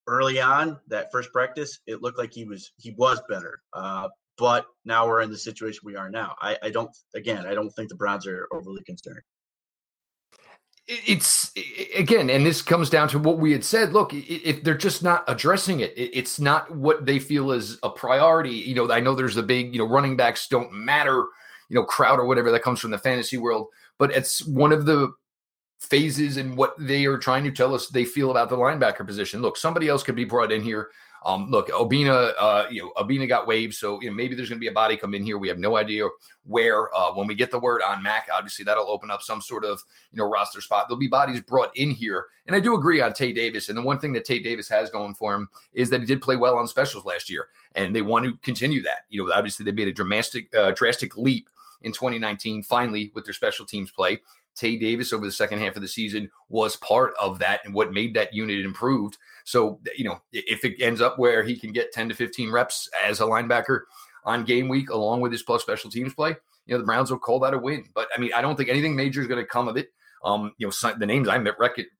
early 0.07 0.41
on 0.41 0.79
that 0.87 1.11
first 1.11 1.31
practice, 1.31 1.79
it 1.87 2.01
looked 2.01 2.17
like 2.17 2.33
he 2.33 2.45
was 2.45 2.71
he 2.77 2.91
was 2.97 3.21
better. 3.29 3.61
Uh, 3.73 4.09
but 4.37 4.65
now 4.83 5.07
we're 5.07 5.21
in 5.21 5.29
the 5.29 5.37
situation 5.37 5.81
we 5.83 5.95
are 5.95 6.09
now. 6.09 6.35
I, 6.41 6.57
I 6.63 6.69
don't 6.71 6.89
again, 7.15 7.45
I 7.45 7.53
don't 7.53 7.69
think 7.69 7.89
the 7.89 7.95
Browns 7.95 8.27
are 8.27 8.47
overly 8.51 8.83
concerned 8.83 9.21
it's 10.87 11.51
again, 11.95 12.29
and 12.29 12.45
this 12.45 12.61
comes 12.61 12.89
down 12.89 13.07
to 13.09 13.19
what 13.19 13.39
we 13.39 13.51
had 13.51 13.63
said. 13.63 13.93
Look, 13.93 14.11
if 14.13 14.63
they're 14.63 14.75
just 14.75 15.01
not 15.01 15.23
addressing 15.27 15.79
it, 15.79 15.93
it's 15.95 16.39
not 16.39 16.75
what 16.75 17.05
they 17.05 17.19
feel 17.19 17.51
is 17.51 17.77
a 17.83 17.89
priority. 17.89 18.51
You 18.51 18.75
know, 18.75 18.91
I 18.91 18.99
know 18.99 19.15
there's 19.15 19.37
a 19.37 19.43
big, 19.43 19.73
you 19.73 19.79
know, 19.79 19.87
running 19.87 20.17
backs 20.17 20.47
don't 20.47 20.73
matter, 20.73 21.25
you 21.69 21.75
know, 21.75 21.85
crowd 21.85 22.19
or 22.19 22.25
whatever 22.25 22.51
that 22.51 22.63
comes 22.63 22.79
from 22.79 22.91
the 22.91 22.97
fantasy 22.97 23.37
world, 23.37 23.67
but 23.97 24.11
it's 24.11 24.45
one 24.45 24.73
of 24.73 24.85
the 24.85 25.13
phases 25.79 26.37
in 26.37 26.55
what 26.55 26.73
they 26.77 27.05
are 27.05 27.17
trying 27.17 27.43
to 27.43 27.51
tell 27.51 27.73
us 27.73 27.87
they 27.87 28.05
feel 28.05 28.31
about 28.31 28.49
the 28.49 28.57
linebacker 28.57 29.05
position. 29.05 29.41
Look, 29.41 29.57
somebody 29.57 29.87
else 29.87 30.03
could 30.03 30.15
be 30.15 30.25
brought 30.25 30.51
in 30.51 30.61
here 30.61 30.89
um, 31.25 31.49
look, 31.49 31.69
Obinna, 31.69 32.33
uh, 32.37 32.65
you 32.69 32.81
know, 32.81 32.91
Obinna 33.01 33.27
got 33.27 33.47
waived, 33.47 33.75
so 33.75 34.01
you 34.01 34.09
know 34.09 34.15
maybe 34.15 34.35
there's 34.35 34.49
going 34.49 34.59
to 34.59 34.63
be 34.63 34.67
a 34.67 34.73
body 34.73 34.97
come 34.97 35.13
in 35.13 35.23
here. 35.23 35.37
We 35.37 35.47
have 35.47 35.57
no 35.57 35.77
idea 35.77 36.07
where. 36.45 36.93
Uh, 36.93 37.13
when 37.13 37.27
we 37.27 37.35
get 37.35 37.49
the 37.49 37.59
word 37.59 37.81
on 37.81 38.03
Mack, 38.03 38.27
obviously 38.33 38.65
that'll 38.65 38.89
open 38.89 39.09
up 39.09 39.21
some 39.21 39.41
sort 39.41 39.63
of 39.63 39.81
you 40.11 40.17
know 40.17 40.29
roster 40.29 40.59
spot. 40.59 40.87
There'll 40.87 40.99
be 40.99 41.07
bodies 41.07 41.39
brought 41.41 41.75
in 41.77 41.91
here, 41.91 42.27
and 42.45 42.55
I 42.55 42.59
do 42.59 42.75
agree 42.75 42.99
on 43.01 43.13
Tae 43.13 43.31
Davis. 43.31 43.69
And 43.69 43.77
the 43.77 43.81
one 43.81 43.99
thing 43.99 44.13
that 44.13 44.25
Tae 44.25 44.39
Davis 44.39 44.67
has 44.69 44.89
going 44.89 45.15
for 45.15 45.33
him 45.33 45.47
is 45.73 45.89
that 45.89 46.01
he 46.01 46.05
did 46.05 46.21
play 46.21 46.35
well 46.35 46.57
on 46.57 46.67
specials 46.67 47.05
last 47.05 47.29
year, 47.29 47.47
and 47.75 47.95
they 47.95 48.01
want 48.01 48.25
to 48.25 48.35
continue 48.41 48.81
that. 48.83 49.05
You 49.09 49.25
know, 49.25 49.33
obviously 49.33 49.63
they 49.63 49.71
made 49.71 49.87
a 49.87 49.93
dramatic, 49.93 50.53
uh, 50.55 50.71
drastic 50.71 51.15
leap 51.15 51.49
in 51.83 51.91
2019, 51.91 52.63
finally 52.63 53.11
with 53.15 53.25
their 53.25 53.33
special 53.33 53.65
teams 53.65 53.91
play. 53.91 54.19
Tae 54.55 54.77
Davis 54.77 55.13
over 55.13 55.25
the 55.25 55.31
second 55.31 55.59
half 55.59 55.75
of 55.75 55.81
the 55.81 55.87
season 55.87 56.29
was 56.49 56.75
part 56.77 57.13
of 57.19 57.39
that 57.39 57.61
and 57.65 57.73
what 57.73 57.93
made 57.93 58.13
that 58.13 58.33
unit 58.33 58.63
improved. 58.63 59.17
So, 59.45 59.79
you 59.95 60.05
know, 60.05 60.21
if 60.31 60.63
it 60.63 60.81
ends 60.81 61.01
up 61.01 61.19
where 61.19 61.43
he 61.43 61.55
can 61.55 61.71
get 61.71 61.91
10 61.91 62.09
to 62.09 62.15
15 62.15 62.51
reps 62.51 62.89
as 63.03 63.19
a 63.19 63.23
linebacker 63.23 63.81
on 64.25 64.45
game 64.45 64.69
week 64.69 64.89
along 64.89 65.21
with 65.21 65.31
his 65.31 65.43
plus 65.43 65.61
special 65.61 65.89
teams 65.89 66.13
play, 66.13 66.35
you 66.65 66.73
know, 66.73 66.77
the 66.77 66.85
Browns 66.85 67.11
will 67.11 67.19
call 67.19 67.39
that 67.39 67.53
a 67.53 67.57
win. 67.57 67.85
But 67.93 68.07
I 68.15 68.19
mean, 68.19 68.31
I 68.33 68.41
don't 68.41 68.55
think 68.55 68.69
anything 68.69 68.95
major 68.95 69.21
is 69.21 69.27
going 69.27 69.43
to 69.43 69.47
come 69.47 69.67
of 69.67 69.77
it. 69.77 69.89
Um, 70.23 70.53
you 70.57 70.67
know, 70.67 70.93
the 70.97 71.05
names 71.05 71.27
I 71.27 71.37
met, 71.37 71.55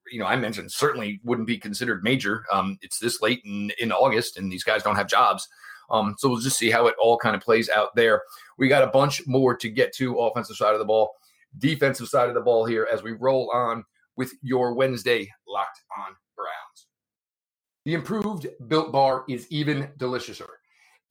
you 0.10 0.20
know, 0.20 0.26
I 0.26 0.38
mentioned 0.38 0.72
certainly 0.72 1.20
wouldn't 1.26 1.48
be 1.48 1.58
considered 1.58 2.04
major. 2.04 2.46
Um, 2.54 2.78
it's 2.82 2.98
this 2.98 3.22
late 3.22 3.42
in, 3.44 3.72
in 3.80 3.92
August 3.92 4.38
and 4.38 4.50
these 4.50 4.64
guys 4.64 4.84
don't 4.84 4.96
have 4.96 5.08
jobs. 5.08 5.50
Um, 5.90 6.16
so 6.18 6.30
we'll 6.30 6.40
just 6.40 6.58
see 6.58 6.72
how 6.72 6.88
it 6.88 6.96
all 7.02 7.18
kind 7.18 7.36
of 7.36 7.42
plays 7.42 7.70
out 7.70 7.96
there. 7.96 8.24
We 8.58 8.68
got 8.70 8.84
a 8.84 8.88
bunch 8.88 9.28
more 9.28 9.56
to 9.58 9.70
get 9.70 9.94
to 9.96 10.20
offensive 10.20 10.56
side 10.56 10.74
of 10.74 10.80
the 10.80 10.86
ball, 10.86 11.16
defensive 11.58 12.08
side 12.08 12.30
of 12.30 12.36
the 12.36 12.42
ball 12.42 12.66
here 12.66 12.88
as 12.92 13.04
we 13.04 13.12
roll 13.12 13.50
on 13.54 13.84
with 14.16 14.32
your 14.42 14.74
Wednesday 14.74 15.30
locked 15.48 15.80
on 15.98 16.14
Browns. 16.36 16.88
The 17.86 17.94
improved 17.94 18.48
Built 18.68 18.92
Bar 18.92 19.26
is 19.28 19.48
even 19.52 19.90
deliciouser. 19.98 20.50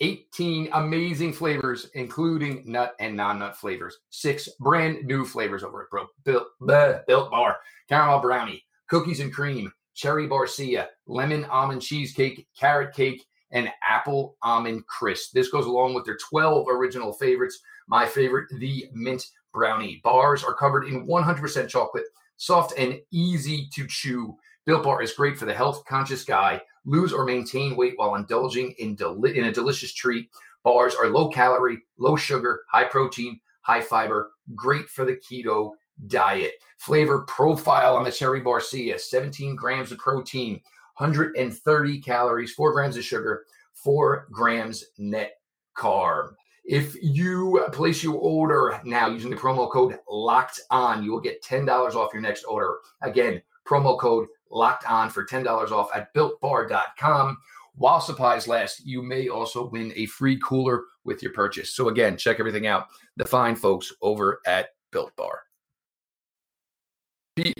18 0.00 0.70
amazing 0.72 1.32
flavors, 1.32 1.88
including 1.94 2.62
nut 2.66 2.94
and 2.98 3.16
non-nut 3.16 3.56
flavors. 3.56 3.98
Six 4.10 4.48
brand 4.58 5.04
new 5.04 5.24
flavors 5.24 5.62
over 5.62 5.82
at 5.82 5.90
Bro- 5.90 6.08
Built, 6.24 6.48
bleh, 6.60 7.06
Built 7.06 7.30
Bar: 7.30 7.58
caramel 7.88 8.20
brownie, 8.20 8.64
cookies 8.88 9.20
and 9.20 9.32
cream, 9.32 9.72
cherry 9.94 10.26
barcia, 10.26 10.88
lemon 11.06 11.44
almond 11.44 11.82
cheesecake, 11.82 12.48
carrot 12.58 12.94
cake, 12.94 13.24
and 13.52 13.70
apple 13.88 14.36
almond 14.42 14.84
crisp. 14.86 15.32
This 15.34 15.50
goes 15.50 15.66
along 15.66 15.94
with 15.94 16.04
their 16.04 16.16
12 16.30 16.66
original 16.68 17.12
favorites. 17.12 17.60
My 17.86 18.06
favorite, 18.06 18.48
the 18.58 18.88
mint 18.92 19.24
brownie. 19.52 20.00
Bars 20.02 20.44
are 20.44 20.54
covered 20.54 20.86
in 20.86 21.06
100% 21.06 21.68
chocolate, 21.68 22.04
soft 22.36 22.76
and 22.78 23.00
easy 23.10 23.68
to 23.74 23.86
chew. 23.86 24.36
Built 24.64 24.84
Bar 24.84 25.02
is 25.02 25.12
great 25.12 25.38
for 25.38 25.44
the 25.44 25.54
health 25.54 25.84
conscious 25.86 26.24
guy. 26.24 26.60
Lose 26.84 27.12
or 27.12 27.24
maintain 27.24 27.76
weight 27.76 27.94
while 27.96 28.14
indulging 28.16 28.74
in, 28.78 28.94
deli- 28.94 29.36
in 29.38 29.44
a 29.44 29.52
delicious 29.52 29.92
treat. 29.92 30.30
Bars 30.64 30.94
are 30.94 31.08
low 31.08 31.28
calorie, 31.28 31.78
low 31.98 32.16
sugar, 32.16 32.62
high 32.70 32.84
protein, 32.84 33.40
high 33.62 33.80
fiber, 33.80 34.32
great 34.54 34.88
for 34.88 35.04
the 35.04 35.16
keto 35.16 35.72
diet. 36.06 36.54
Flavor 36.78 37.22
profile 37.22 37.96
on 37.96 38.04
the 38.04 38.10
cherry 38.10 38.40
barcia 38.40 38.98
17 38.98 39.54
grams 39.54 39.92
of 39.92 39.98
protein, 39.98 40.60
130 40.98 42.00
calories, 42.00 42.52
4 42.52 42.72
grams 42.72 42.96
of 42.96 43.04
sugar, 43.04 43.44
4 43.74 44.28
grams 44.30 44.84
net 44.98 45.34
carb. 45.76 46.32
If 46.64 46.94
you 47.02 47.64
place 47.72 48.02
your 48.02 48.14
order 48.14 48.80
now 48.84 49.08
using 49.08 49.30
the 49.30 49.36
promo 49.36 49.70
code 49.70 49.98
locked 50.08 50.60
on, 50.70 51.02
you 51.02 51.10
will 51.10 51.20
get 51.20 51.42
$10 51.42 51.68
off 51.94 52.12
your 52.12 52.22
next 52.22 52.44
order. 52.44 52.78
Again, 53.02 53.42
promo 53.66 53.98
code 53.98 54.28
locked 54.50 54.88
on 54.88 55.10
for 55.10 55.24
$10 55.24 55.46
off 55.72 55.90
at 55.94 56.14
builtbar.com. 56.14 57.38
While 57.74 58.00
supplies 58.00 58.46
last, 58.46 58.86
you 58.86 59.02
may 59.02 59.28
also 59.28 59.68
win 59.70 59.92
a 59.96 60.06
free 60.06 60.38
cooler 60.38 60.84
with 61.04 61.22
your 61.22 61.32
purchase. 61.32 61.74
So, 61.74 61.88
again, 61.88 62.16
check 62.16 62.38
everything 62.38 62.66
out. 62.66 62.88
The 63.16 63.24
fine 63.24 63.56
folks 63.56 63.92
over 64.02 64.40
at 64.46 64.68
Built 64.92 65.16
Bar. 65.16 65.40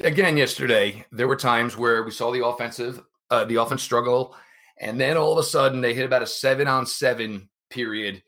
Again, 0.03 0.37
yesterday, 0.37 1.07
there 1.13 1.29
were 1.29 1.37
times 1.37 1.79
where 1.79 2.03
we 2.05 2.11
saw 2.11 2.31
the 2.31 2.45
offensive, 2.45 3.03
uh, 3.31 3.47
the 3.47 3.57
offense 3.57 3.83
struggle, 3.83 4.37
and 4.79 5.01
then 5.01 5.17
all 5.17 5.33
of 5.33 5.39
a 5.39 5.43
sudden 5.43 5.81
they 5.81 5.95
hit 5.95 6.05
about 6.05 6.23
a 6.23 6.27
seven 6.27 6.69
on 6.69 6.85
seven 6.85 7.49
period 7.71 8.23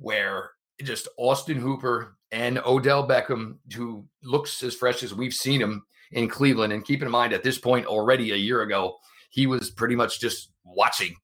where 0.00 0.52
just 0.82 1.08
Austin 1.18 1.58
Hooper 1.58 2.16
and 2.32 2.58
Odell 2.64 3.06
Beckham, 3.06 3.56
who 3.74 4.04
looks 4.22 4.62
as 4.62 4.74
fresh 4.74 5.02
as 5.02 5.14
we've 5.14 5.34
seen 5.34 5.60
him 5.60 5.84
in 6.12 6.28
Cleveland. 6.28 6.72
And 6.72 6.84
keep 6.84 7.02
in 7.02 7.10
mind, 7.10 7.32
at 7.32 7.42
this 7.42 7.58
point, 7.58 7.86
already 7.86 8.32
a 8.32 8.36
year 8.36 8.62
ago, 8.62 8.96
he 9.30 9.46
was 9.46 9.70
pretty 9.70 9.94
much 9.94 10.20
just 10.20 10.50
watching 10.64 11.14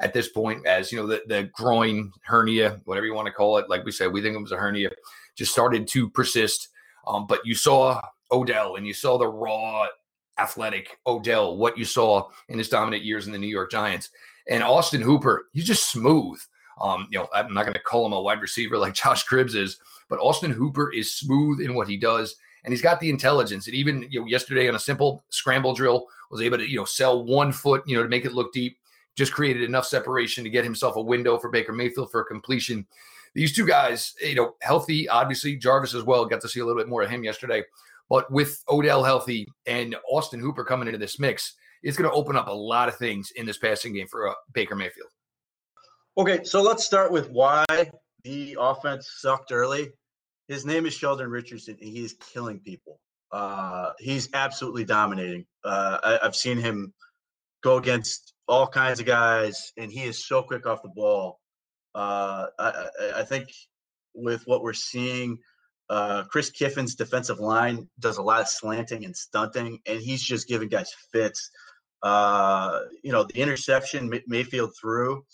at 0.00 0.12
this 0.12 0.28
point 0.28 0.66
as, 0.66 0.90
you 0.90 0.98
know, 0.98 1.06
the, 1.06 1.22
the 1.26 1.50
groin 1.52 2.10
hernia, 2.24 2.80
whatever 2.84 3.06
you 3.06 3.14
want 3.14 3.26
to 3.26 3.32
call 3.32 3.58
it. 3.58 3.68
Like 3.68 3.84
we 3.84 3.92
said, 3.92 4.12
we 4.12 4.22
think 4.22 4.36
it 4.36 4.42
was 4.42 4.52
a 4.52 4.56
hernia, 4.56 4.90
just 5.36 5.52
started 5.52 5.86
to 5.88 6.08
persist. 6.10 6.68
Um, 7.06 7.26
but 7.26 7.44
you 7.44 7.54
saw 7.54 8.00
Odell 8.30 8.76
and 8.76 8.86
you 8.86 8.94
saw 8.94 9.18
the 9.18 9.28
raw 9.28 9.86
athletic 10.38 10.96
Odell, 11.06 11.56
what 11.56 11.76
you 11.76 11.84
saw 11.84 12.28
in 12.48 12.58
his 12.58 12.68
dominant 12.68 13.04
years 13.04 13.26
in 13.26 13.32
the 13.32 13.38
New 13.38 13.48
York 13.48 13.70
Giants. 13.70 14.10
And 14.48 14.62
Austin 14.62 15.02
Hooper, 15.02 15.46
he's 15.52 15.66
just 15.66 15.90
smooth. 15.90 16.40
Um, 16.80 17.06
you 17.10 17.18
know, 17.18 17.28
I'm 17.34 17.52
not 17.52 17.64
going 17.64 17.74
to 17.74 17.80
call 17.80 18.06
him 18.06 18.12
a 18.12 18.20
wide 18.20 18.40
receiver 18.40 18.78
like 18.78 18.94
Josh 19.02 19.26
Cribbs 19.26 19.54
is, 19.54 19.78
but 20.08 20.18
Austin 20.18 20.50
Hooper 20.50 20.92
is 20.92 21.14
smooth 21.14 21.60
in 21.60 21.74
what 21.74 21.88
he 21.88 21.96
does, 21.96 22.36
and 22.64 22.72
he's 22.72 22.82
got 22.82 23.00
the 23.00 23.10
intelligence. 23.10 23.66
And 23.66 23.74
even 23.74 24.06
you 24.10 24.20
know, 24.20 24.26
yesterday 24.26 24.68
on 24.68 24.74
a 24.74 24.80
simple 24.80 25.24
scramble 25.30 25.74
drill, 25.74 26.06
was 26.30 26.40
able 26.40 26.58
to 26.58 26.68
you 26.68 26.78
know 26.78 26.84
sell 26.84 27.24
one 27.24 27.52
foot, 27.52 27.82
you 27.86 27.96
know, 27.96 28.02
to 28.02 28.08
make 28.08 28.24
it 28.24 28.32
look 28.32 28.52
deep. 28.52 28.78
Just 29.14 29.32
created 29.34 29.62
enough 29.62 29.84
separation 29.84 30.42
to 30.42 30.50
get 30.50 30.64
himself 30.64 30.96
a 30.96 31.02
window 31.02 31.38
for 31.38 31.50
Baker 31.50 31.72
Mayfield 31.72 32.10
for 32.10 32.22
a 32.22 32.24
completion. 32.24 32.86
These 33.34 33.54
two 33.54 33.66
guys, 33.66 34.14
you 34.20 34.34
know, 34.34 34.54
healthy. 34.62 35.08
Obviously, 35.08 35.56
Jarvis 35.56 35.94
as 35.94 36.02
well. 36.02 36.24
Got 36.24 36.40
to 36.40 36.48
see 36.48 36.60
a 36.60 36.64
little 36.64 36.80
bit 36.80 36.88
more 36.88 37.02
of 37.02 37.10
him 37.10 37.22
yesterday. 37.22 37.62
But 38.08 38.30
with 38.30 38.62
Odell 38.68 39.04
healthy 39.04 39.46
and 39.66 39.96
Austin 40.10 40.40
Hooper 40.40 40.64
coming 40.64 40.88
into 40.88 40.98
this 40.98 41.18
mix, 41.18 41.54
it's 41.82 41.96
going 41.96 42.10
to 42.10 42.16
open 42.16 42.36
up 42.36 42.48
a 42.48 42.52
lot 42.52 42.88
of 42.88 42.96
things 42.96 43.30
in 43.36 43.46
this 43.46 43.58
passing 43.58 43.94
game 43.94 44.06
for 44.06 44.28
uh, 44.28 44.34
Baker 44.52 44.76
Mayfield. 44.76 45.08
Okay, 46.18 46.44
so 46.44 46.60
let's 46.60 46.84
start 46.84 47.10
with 47.10 47.30
why 47.30 47.64
the 48.22 48.54
offense 48.60 49.10
sucked 49.16 49.50
early. 49.50 49.88
His 50.46 50.66
name 50.66 50.84
is 50.84 50.92
Sheldon 50.92 51.30
Richardson, 51.30 51.78
and 51.80 51.88
he 51.88 52.04
is 52.04 52.16
killing 52.34 52.60
people. 52.60 53.00
Uh, 53.32 53.92
he's 53.98 54.28
absolutely 54.34 54.84
dominating. 54.84 55.46
Uh, 55.64 55.98
I, 56.04 56.18
have 56.22 56.36
seen 56.36 56.58
him 56.58 56.92
go 57.62 57.78
against 57.78 58.34
all 58.46 58.66
kinds 58.66 59.00
of 59.00 59.06
guys, 59.06 59.72
and 59.78 59.90
he 59.90 60.02
is 60.02 60.26
so 60.26 60.42
quick 60.42 60.66
off 60.66 60.82
the 60.82 60.90
ball. 60.90 61.40
Uh, 61.94 62.48
I, 62.58 62.88
I, 63.16 63.22
think 63.22 63.48
with 64.14 64.42
what 64.46 64.62
we're 64.62 64.74
seeing, 64.74 65.38
uh, 65.88 66.24
Chris 66.24 66.50
Kiffin's 66.50 66.94
defensive 66.94 67.40
line 67.40 67.88
does 68.00 68.18
a 68.18 68.22
lot 68.22 68.42
of 68.42 68.48
slanting 68.48 69.06
and 69.06 69.16
stunting, 69.16 69.78
and 69.86 69.98
he's 69.98 70.22
just 70.22 70.46
giving 70.46 70.68
guys 70.68 70.92
fits. 71.10 71.50
Uh, 72.02 72.80
you 73.02 73.12
know, 73.12 73.24
the 73.24 73.40
interception 73.40 74.12
Mayfield 74.26 74.72
threw. 74.78 75.24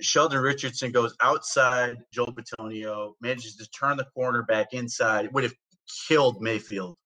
Sheldon 0.00 0.40
Richardson 0.40 0.92
goes 0.92 1.14
outside 1.22 1.98
Joel 2.12 2.34
Bitonio, 2.34 3.14
manages 3.20 3.56
to 3.56 3.68
turn 3.70 3.96
the 3.96 4.06
corner 4.14 4.42
back 4.42 4.68
inside. 4.72 5.24
It 5.24 5.32
would 5.32 5.44
have 5.44 5.54
killed 6.06 6.42
Mayfield 6.42 6.96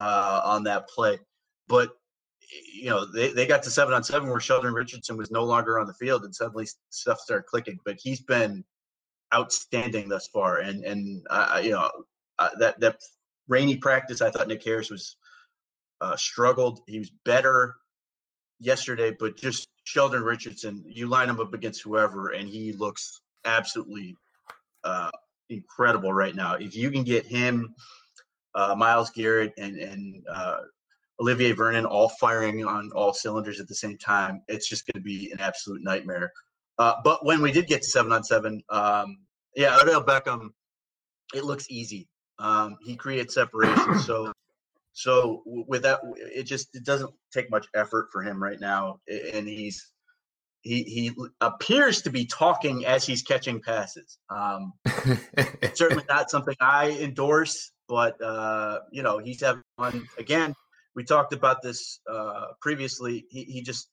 uh, 0.00 0.40
on 0.44 0.64
that 0.64 0.88
play. 0.88 1.18
But, 1.68 1.90
you 2.74 2.90
know, 2.90 3.06
they, 3.10 3.32
they 3.32 3.46
got 3.46 3.62
to 3.62 3.70
seven 3.70 3.94
on 3.94 4.04
seven 4.04 4.28
where 4.28 4.40
Sheldon 4.40 4.74
Richardson 4.74 5.16
was 5.16 5.30
no 5.30 5.44
longer 5.44 5.78
on 5.78 5.86
the 5.86 5.94
field 5.94 6.24
and 6.24 6.34
suddenly 6.34 6.66
stuff 6.90 7.20
started 7.20 7.46
clicking. 7.46 7.78
But 7.84 7.98
he's 8.02 8.20
been 8.20 8.64
outstanding 9.34 10.08
thus 10.08 10.26
far. 10.28 10.58
And, 10.58 10.84
and 10.84 11.26
you 11.62 11.70
know, 11.70 11.90
uh, 12.38 12.50
that, 12.58 12.80
that 12.80 12.98
rainy 13.48 13.76
practice, 13.76 14.20
I 14.20 14.30
thought 14.30 14.48
Nick 14.48 14.64
Harris 14.64 14.90
was 14.90 15.16
uh, 16.00 16.16
struggled. 16.16 16.80
He 16.86 16.98
was 16.98 17.10
better 17.24 17.76
yesterday, 18.58 19.16
but 19.18 19.36
just 19.36 19.68
Sheldon 19.90 20.22
Richardson, 20.22 20.84
you 20.86 21.08
line 21.08 21.28
him 21.28 21.40
up 21.40 21.52
against 21.52 21.82
whoever, 21.82 22.28
and 22.28 22.48
he 22.48 22.72
looks 22.72 23.20
absolutely 23.44 24.16
uh, 24.84 25.10
incredible 25.48 26.12
right 26.12 26.36
now. 26.36 26.54
If 26.54 26.76
you 26.76 26.92
can 26.92 27.02
get 27.02 27.26
him, 27.26 27.74
uh, 28.54 28.76
Myles 28.76 29.10
Garrett, 29.10 29.52
and 29.58 29.76
and 29.78 30.22
uh, 30.32 30.58
Olivier 31.20 31.52
Vernon 31.52 31.86
all 31.86 32.08
firing 32.08 32.64
on 32.64 32.92
all 32.94 33.12
cylinders 33.12 33.58
at 33.58 33.66
the 33.66 33.74
same 33.74 33.98
time, 33.98 34.42
it's 34.46 34.68
just 34.68 34.86
going 34.86 35.02
to 35.02 35.04
be 35.04 35.32
an 35.32 35.40
absolute 35.40 35.82
nightmare. 35.82 36.30
Uh, 36.78 36.94
but 37.02 37.26
when 37.26 37.42
we 37.42 37.50
did 37.50 37.66
get 37.66 37.82
to 37.82 37.88
seven 37.88 38.12
on 38.12 38.22
seven, 38.22 38.62
um, 38.70 39.18
yeah, 39.56 39.76
Odell 39.82 40.04
Beckham, 40.04 40.50
it 41.34 41.44
looks 41.44 41.66
easy. 41.68 42.08
Um, 42.38 42.76
he 42.80 42.94
creates 42.94 43.34
separation, 43.34 43.98
so 43.98 44.32
so 44.92 45.42
with 45.46 45.82
that, 45.82 46.00
it 46.16 46.44
just 46.44 46.74
it 46.74 46.84
doesn't 46.84 47.10
take 47.32 47.50
much 47.50 47.66
effort 47.74 48.08
for 48.12 48.22
him 48.22 48.42
right 48.42 48.60
now, 48.60 49.00
and 49.08 49.46
he's 49.46 49.90
he 50.62 50.82
he 50.82 51.12
appears 51.40 52.02
to 52.02 52.10
be 52.10 52.26
talking 52.26 52.84
as 52.86 53.06
he's 53.06 53.22
catching 53.22 53.60
passes. 53.60 54.18
Um, 54.28 54.72
certainly 55.74 56.04
not 56.08 56.30
something 56.30 56.56
I 56.60 56.90
endorse, 56.90 57.72
but 57.88 58.20
uh, 58.22 58.80
you 58.90 59.02
know 59.02 59.18
he's 59.18 59.40
having 59.40 59.62
fun. 59.78 60.06
Again, 60.18 60.54
we 60.94 61.04
talked 61.04 61.32
about 61.32 61.62
this 61.62 62.00
uh, 62.10 62.46
previously. 62.60 63.24
He 63.30 63.44
he 63.44 63.62
just 63.62 63.88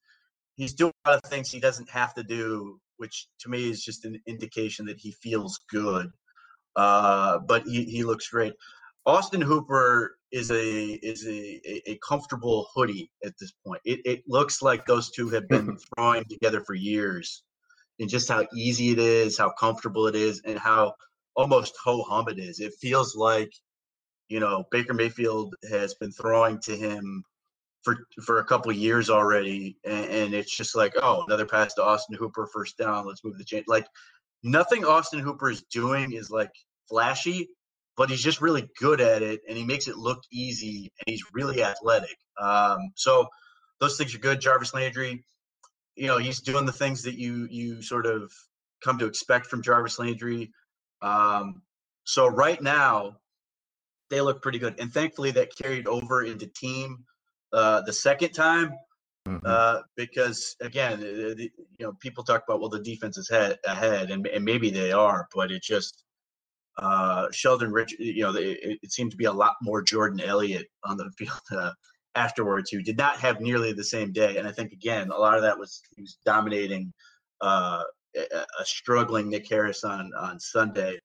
he's 0.56 0.74
doing 0.74 0.94
a 1.06 1.12
lot 1.12 1.22
of 1.24 1.30
things 1.30 1.51
he 1.51 1.60
doesn't 1.60 1.89
have 1.89 2.13
to 2.16 2.24
do, 2.24 2.80
which 2.98 3.27
to 3.42 3.50
me 3.50 3.70
is 3.70 3.84
just 3.84 4.04
an 4.04 4.20
indication 4.25 4.88
that 4.88 4.98
he 5.00 5.12
feels 5.12 5.60
good. 5.70 6.10
Uh, 6.75 7.39
but 7.39 7.63
he, 7.63 7.86
he 7.86 8.04
looks 8.04 8.30
great. 8.30 8.54
Austin 9.07 9.41
Hooper 9.41 10.17
is 10.33 10.51
a 10.51 10.99
is 11.01 11.25
a, 11.25 11.91
a, 11.91 11.97
comfortable 12.05 12.67
hoodie 12.75 13.09
at 13.23 13.33
this 13.39 13.53
point. 13.65 13.81
It, 13.85 14.01
it 14.03 14.23
looks 14.27 14.61
like 14.61 14.85
those 14.85 15.09
two 15.09 15.29
have 15.29 15.47
been 15.47 15.77
throwing 15.95 16.25
together 16.25 16.61
for 16.61 16.73
years, 16.73 17.43
and 17.99 18.09
just 18.09 18.27
how 18.27 18.45
easy 18.53 18.91
it 18.91 18.99
is, 18.99 19.37
how 19.37 19.53
comfortable 19.57 20.07
it 20.07 20.15
is, 20.15 20.41
and 20.43 20.59
how 20.59 20.93
almost 21.37 21.73
ho 21.81 22.03
hum 22.03 22.27
it 22.27 22.37
is. 22.37 22.59
It 22.59 22.73
feels 22.81 23.15
like 23.15 23.49
you 24.27 24.41
know 24.41 24.65
Baker 24.71 24.93
Mayfield 24.93 25.55
has 25.71 25.93
been 25.93 26.11
throwing 26.11 26.59
to 26.63 26.75
him 26.75 27.23
for 27.83 27.95
for 28.25 28.39
a 28.39 28.45
couple 28.45 28.73
years 28.73 29.09
already, 29.09 29.77
and, 29.85 30.05
and, 30.05 30.33
it's 30.33 30.55
just 30.55 30.75
like 30.75 30.91
oh 31.01 31.23
another 31.27 31.45
pass 31.45 31.73
to 31.75 31.83
Austin 31.83 32.17
Hooper, 32.17 32.45
first 32.47 32.77
down. 32.77 33.07
Let's 33.07 33.23
move 33.23 33.37
the 33.37 33.45
chain. 33.45 33.63
Like 33.67 33.87
nothing 34.43 34.83
Austin 34.83 35.19
Hooper 35.19 35.49
is 35.49 35.63
doing 35.71 36.11
is 36.11 36.29
like 36.29 36.51
flashy 36.89 37.47
but 37.98 38.12
he's 38.12 38.22
just 38.22 38.42
really 38.42 38.70
good 38.80 39.01
at 39.01 39.24
it 39.24 39.42
and 39.50 39.58
he 39.58 39.66
makes 39.66 39.88
it 39.88 39.98
look 39.98 40.22
easy 40.32 40.92
and 41.00 41.12
he's 41.12 41.24
really 41.34 41.63
athletic. 41.63 42.16
Um, 42.39 42.92
so 42.96 43.27
those 43.80 43.98
things 43.98 44.13
are 44.16 44.20
good. 44.20 44.39
Jarvis 44.39 44.74
Landry, 44.74 45.25
you 45.96 46.08
know, 46.08 46.20
he's 46.20 46.39
doing 46.39 46.66
the 46.66 46.72
things 46.72 47.01
that 47.04 47.16
you 47.16 47.48
you 47.50 47.82
sort 47.82 48.06
of 48.06 48.32
come 48.84 49.00
to 49.00 49.08
expect 49.08 49.48
from 49.48 49.63
Jarvis 49.63 50.00
Landry. 50.00 50.51
Um, 51.01 51.63
so 52.04 52.27
right 52.27 52.62
now, 52.62 53.18
they 54.10 54.22
look 54.22 54.42
pretty 54.42 54.60
good, 54.60 54.80
and 54.80 54.94
thankfully 54.94 55.32
that 55.32 55.56
carried 55.56 55.88
over 55.88 56.24
into 56.24 56.48
team 56.48 57.04
uh, 57.51 57.82
the 57.82 57.94
second 57.94 58.32
time. 58.32 58.74
Mm-hmm. 59.27 59.46
Uh, 59.46 59.82
because 59.98 60.56
again, 60.62 61.01
the, 61.01 61.51
you 61.77 61.86
know, 61.86 61.94
people 62.00 62.24
talk 62.24 62.44
about 62.48 62.62
well, 62.62 62.70
the 62.70 62.80
defense 62.80 63.18
is 63.18 63.27
head, 63.30 63.58
ahead, 63.66 64.10
and, 64.10 64.25
and 64.27 64.46
maybe 64.46 64.70
they 64.70 64.94
are, 64.94 65.27
but 65.36 65.51
it 65.51 65.62
just 65.62 66.06
uh, 66.77 67.27
Sheldon 67.31 67.72
Rich, 67.72 67.96
you 68.00 68.24
know, 68.24 68.36
it, 68.36 68.79
it, 68.84 68.91
seemed 68.91 69.12
to 69.12 69.17
be 69.17 69.25
a 69.25 69.31
lot 69.31 69.55
more 69.62 69.81
Jordan 69.81 70.19
Elliott 70.19 70.67
on 70.84 70.98
the 70.98 71.10
field 71.17 71.39
uh, 71.51 71.72
afterwards, 72.15 72.69
who 72.69 72.81
did 72.81 72.98
not 72.98 73.17
have 73.17 73.41
nearly 73.41 73.74
the 73.74 73.84
same 73.84 74.12
day. 74.12 74.38
And 74.38 74.48
I 74.48 74.51
think 74.51 74.72
again, 74.72 75.10
a 75.10 75.17
lot 75.17 75.36
of 75.36 75.41
that 75.41 75.57
was 75.57 75.81
he 75.96 76.01
was 76.03 76.17
dominating 76.25 76.93
uh, 77.41 77.84
a, 78.15 78.46
a, 78.60 78.65
struggling 78.65 79.29
Nick 79.29 79.50
Harris 79.50 79.84
on 79.84 80.12
on 80.19 80.39
Sunday. 80.39 81.00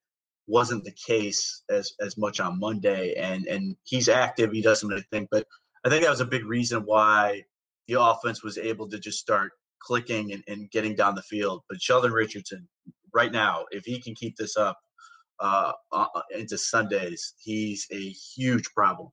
Wasn't 0.47 0.85
the 0.85 0.93
case 1.07 1.62
as 1.71 1.93
as 2.00 2.19
much 2.19 2.41
on 2.41 2.59
Monday, 2.59 3.14
and 3.14 3.47
and 3.47 3.76
he's 3.85 4.09
active. 4.09 4.52
He 4.52 4.61
does 4.61 4.81
some 4.81 4.91
of 4.91 4.99
the 4.99 5.05
thing, 5.11 5.29
but 5.31 5.47
I 5.85 5.88
think 5.88 6.02
that 6.02 6.11
was 6.11 6.21
a 6.21 6.26
big 6.26 6.45
reason 6.45 6.83
why 6.83 7.45
the 7.88 8.00
offense 8.00 8.43
was 8.43 8.59
able 8.59 8.88
to 8.91 8.99
just 8.99 9.19
start 9.19 9.52
clicking 9.81 10.33
and, 10.33 10.45
and 10.49 10.71
getting 10.71 10.95
down 10.95 11.14
the 11.14 11.23
field. 11.23 11.62
But 11.69 11.81
Sheldon 11.81 12.12
Richardson, 12.12 12.69
right 13.14 13.33
now, 13.33 13.64
if 13.71 13.85
he 13.85 14.00
can 14.00 14.14
keep 14.14 14.37
this 14.37 14.57
up 14.57 14.76
uh, 15.43 15.73
into 16.37 16.57
Sundays, 16.57 17.35
he's 17.43 17.87
a 17.91 18.11
huge 18.11 18.73
problem. 18.75 19.11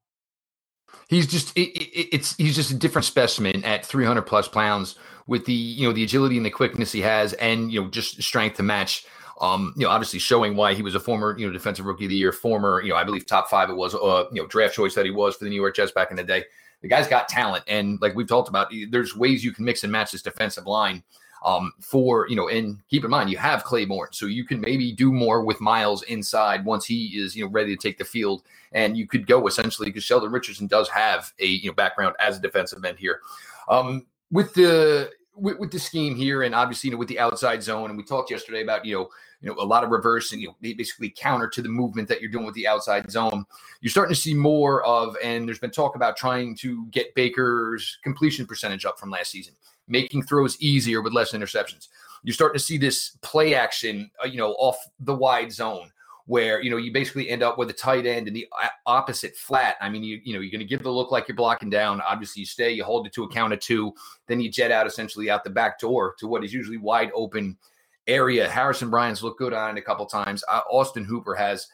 He's 1.07 1.27
just 1.27 1.55
it, 1.57 1.69
it, 1.69 2.15
it's 2.15 2.35
he's 2.37 2.55
just 2.55 2.71
a 2.71 2.75
different 2.75 3.05
specimen 3.05 3.63
at 3.63 3.85
300 3.85 4.23
plus 4.23 4.47
pounds 4.47 4.95
with 5.27 5.45
the 5.45 5.53
you 5.53 5.87
know 5.87 5.93
the 5.93 6.03
agility 6.03 6.37
and 6.37 6.45
the 6.45 6.49
quickness 6.49 6.91
he 6.91 7.01
has, 7.01 7.33
and 7.33 7.71
you 7.71 7.81
know 7.81 7.89
just 7.89 8.21
strength 8.21 8.57
to 8.57 8.63
match. 8.63 9.05
Um, 9.41 9.73
you 9.77 9.85
know, 9.85 9.89
obviously 9.89 10.19
showing 10.19 10.57
why 10.57 10.73
he 10.73 10.81
was 10.81 10.95
a 10.95 10.99
former 10.99 11.37
you 11.37 11.45
know 11.47 11.53
defensive 11.53 11.85
rookie 11.85 12.05
of 12.05 12.09
the 12.09 12.15
year, 12.15 12.31
former 12.31 12.81
you 12.81 12.89
know 12.89 12.95
I 12.95 13.03
believe 13.03 13.25
top 13.25 13.49
five 13.49 13.69
it 13.69 13.75
was 13.75 13.93
uh 13.95 14.25
you 14.31 14.41
know 14.41 14.47
draft 14.47 14.75
choice 14.75 14.95
that 14.95 15.05
he 15.05 15.11
was 15.11 15.35
for 15.35 15.43
the 15.43 15.49
New 15.49 15.55
York 15.55 15.75
Jets 15.75 15.91
back 15.91 16.11
in 16.11 16.17
the 16.17 16.23
day. 16.23 16.43
The 16.81 16.87
guy's 16.87 17.07
got 17.07 17.27
talent, 17.27 17.63
and 17.67 18.01
like 18.01 18.15
we've 18.15 18.27
talked 18.27 18.49
about, 18.49 18.71
there's 18.89 19.15
ways 19.15 19.43
you 19.43 19.51
can 19.51 19.65
mix 19.65 19.83
and 19.83 19.91
match 19.91 20.11
this 20.11 20.21
defensive 20.21 20.65
line 20.65 21.03
um, 21.43 21.73
for 21.79 22.27
you 22.29 22.35
know, 22.35 22.47
and 22.47 22.79
keep 22.89 23.03
in 23.03 23.09
mind 23.09 23.29
you 23.29 23.37
have 23.37 23.63
Clayborn, 23.63 24.13
so 24.13 24.25
you 24.25 24.45
can 24.45 24.59
maybe 24.59 24.91
do 24.91 25.11
more 25.11 25.43
with 25.43 25.61
Myles 25.61 26.03
inside 26.03 26.65
once 26.65 26.85
he 26.85 27.17
is 27.19 27.35
you 27.35 27.45
know 27.45 27.51
ready 27.51 27.75
to 27.75 27.81
take 27.81 27.97
the 27.97 28.05
field, 28.05 28.43
and 28.71 28.97
you 28.97 29.07
could 29.07 29.27
go 29.27 29.47
essentially 29.47 29.87
because 29.89 30.03
Sheldon 30.03 30.31
Richardson 30.31 30.67
does 30.67 30.89
have 30.89 31.33
a 31.39 31.45
you 31.45 31.69
know 31.69 31.75
background 31.75 32.15
as 32.19 32.37
a 32.37 32.41
defensive 32.41 32.83
end 32.83 32.99
here. 32.99 33.21
Um, 33.67 34.05
with 34.31 34.53
the 34.53 35.11
with, 35.41 35.59
with, 35.59 35.71
the 35.71 35.79
scheme 35.79 36.15
here, 36.15 36.43
and 36.43 36.53
obviously 36.53 36.89
you 36.89 36.91
know 36.91 36.97
with 36.97 37.07
the 37.07 37.19
outside 37.19 37.63
zone, 37.63 37.89
and 37.89 37.97
we 37.97 38.03
talked 38.03 38.31
yesterday 38.31 38.61
about 38.61 38.85
you 38.85 38.95
know 38.95 39.09
you 39.41 39.49
know 39.49 39.55
a 39.61 39.65
lot 39.65 39.83
of 39.83 39.89
reverse 39.89 40.31
and 40.31 40.41
you 40.41 40.47
know 40.47 40.55
basically 40.61 41.09
counter 41.09 41.47
to 41.47 41.61
the 41.61 41.69
movement 41.69 42.07
that 42.07 42.21
you're 42.21 42.31
doing 42.31 42.45
with 42.45 42.55
the 42.55 42.67
outside 42.67 43.09
zone. 43.09 43.45
You're 43.81 43.91
starting 43.91 44.13
to 44.13 44.19
see 44.19 44.33
more 44.33 44.83
of, 44.83 45.15
and 45.23 45.47
there's 45.47 45.59
been 45.59 45.71
talk 45.71 45.95
about 45.95 46.17
trying 46.17 46.55
to 46.57 46.85
get 46.87 47.15
Baker's 47.15 47.97
completion 48.03 48.45
percentage 48.45 48.85
up 48.85 48.99
from 48.99 49.09
last 49.09 49.31
season 49.31 49.53
making 49.89 50.23
throws 50.23 50.55
easier 50.61 51.01
with 51.01 51.13
less 51.13 51.33
interceptions. 51.33 51.89
You're 52.23 52.33
starting 52.33 52.57
to 52.57 52.63
see 52.63 52.77
this 52.77 53.17
play 53.21 53.55
action, 53.55 54.11
uh, 54.23 54.27
you 54.27 54.37
know, 54.37 54.51
off 54.53 54.77
the 54.99 55.15
wide 55.15 55.51
zone 55.51 55.91
where 56.29 56.61
you 56.61 56.69
know 56.69 56.77
you 56.77 56.93
basically 56.93 57.27
end 57.27 57.41
up 57.41 57.57
with 57.57 57.71
a 57.71 57.73
tight 57.73 58.05
end 58.05 58.27
in 58.27 58.35
the 58.35 58.47
opposite 58.85 59.35
flat. 59.35 59.77
I 59.81 59.89
mean, 59.89 60.03
you 60.03 60.21
you 60.23 60.35
know 60.35 60.41
you're 60.41 60.51
going 60.51 60.59
to 60.59 60.65
give 60.65 60.83
the 60.83 60.91
look 60.91 61.11
like 61.11 61.27
you're 61.27 61.35
blocking 61.35 61.71
down. 61.71 62.01
Obviously, 62.01 62.41
you 62.41 62.45
stay, 62.45 62.69
you 62.69 62.83
hold 62.83 63.07
it 63.07 63.13
to 63.13 63.23
a 63.23 63.29
count 63.29 63.51
of 63.51 63.59
two, 63.59 63.91
then 64.27 64.39
you 64.39 64.51
jet 64.51 64.69
out 64.69 64.85
essentially 64.85 65.31
out 65.31 65.43
the 65.43 65.49
back 65.49 65.79
door 65.79 66.13
to 66.19 66.27
what 66.27 66.43
is 66.43 66.53
usually 66.53 66.77
wide 66.77 67.09
open 67.15 67.57
area. 68.05 68.47
Harrison 68.47 68.91
Bryant's 68.91 69.23
looked 69.23 69.39
good 69.39 69.53
on 69.53 69.75
it 69.75 69.79
a 69.79 69.83
couple 69.83 70.05
times. 70.05 70.43
Uh, 70.47 70.61
Austin 70.69 71.03
Hooper 71.03 71.33
has, 71.33 71.65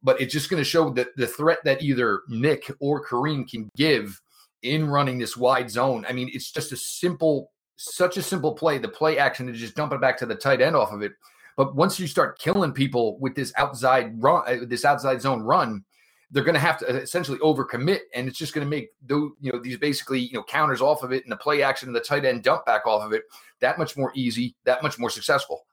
but 0.00 0.20
it's 0.20 0.32
just 0.32 0.48
going 0.48 0.60
to 0.60 0.68
show 0.68 0.90
that 0.90 1.08
the 1.16 1.26
threat 1.26 1.58
that 1.64 1.82
either 1.82 2.22
Nick 2.28 2.70
or 2.78 3.04
Kareem 3.04 3.50
can 3.50 3.68
give 3.76 4.22
in 4.62 4.86
running 4.86 5.18
this 5.18 5.36
wide 5.36 5.68
zone. 5.68 6.06
I 6.08 6.12
mean, 6.12 6.30
it's 6.32 6.52
just 6.52 6.70
a 6.70 6.76
simple 6.76 7.50
such 7.74 8.16
a 8.16 8.22
simple 8.22 8.52
play, 8.52 8.78
the 8.78 8.86
play 8.86 9.18
action 9.18 9.48
to 9.48 9.52
just 9.52 9.74
dump 9.74 9.92
it 9.92 10.00
back 10.00 10.16
to 10.18 10.26
the 10.26 10.36
tight 10.36 10.60
end 10.60 10.76
off 10.76 10.92
of 10.92 11.02
it. 11.02 11.10
But 11.56 11.76
once 11.76 12.00
you 12.00 12.06
start 12.06 12.38
killing 12.38 12.72
people 12.72 13.18
with 13.18 13.34
this 13.34 13.52
outside 13.56 14.22
run, 14.22 14.42
uh, 14.46 14.64
this 14.66 14.84
outside 14.84 15.20
zone 15.20 15.42
run, 15.42 15.84
they're 16.30 16.42
going 16.42 16.54
to 16.54 16.60
have 16.60 16.78
to 16.78 16.86
essentially 16.86 17.38
overcommit, 17.38 18.00
and 18.12 18.26
it's 18.28 18.38
just 18.38 18.54
going 18.54 18.66
to 18.66 18.70
make 18.70 18.88
the 19.06 19.30
you 19.40 19.52
know 19.52 19.60
these 19.60 19.78
basically 19.78 20.20
you 20.20 20.32
know 20.32 20.42
counters 20.42 20.80
off 20.80 21.02
of 21.02 21.12
it 21.12 21.22
and 21.22 21.30
the 21.30 21.36
play 21.36 21.62
action 21.62 21.88
and 21.88 21.94
the 21.94 22.00
tight 22.00 22.24
end 22.24 22.42
dump 22.42 22.66
back 22.66 22.86
off 22.86 23.04
of 23.04 23.12
it 23.12 23.22
that 23.60 23.78
much 23.78 23.96
more 23.96 24.12
easy, 24.14 24.56
that 24.64 24.82
much 24.82 24.98
more 24.98 25.10
successful. 25.10 25.64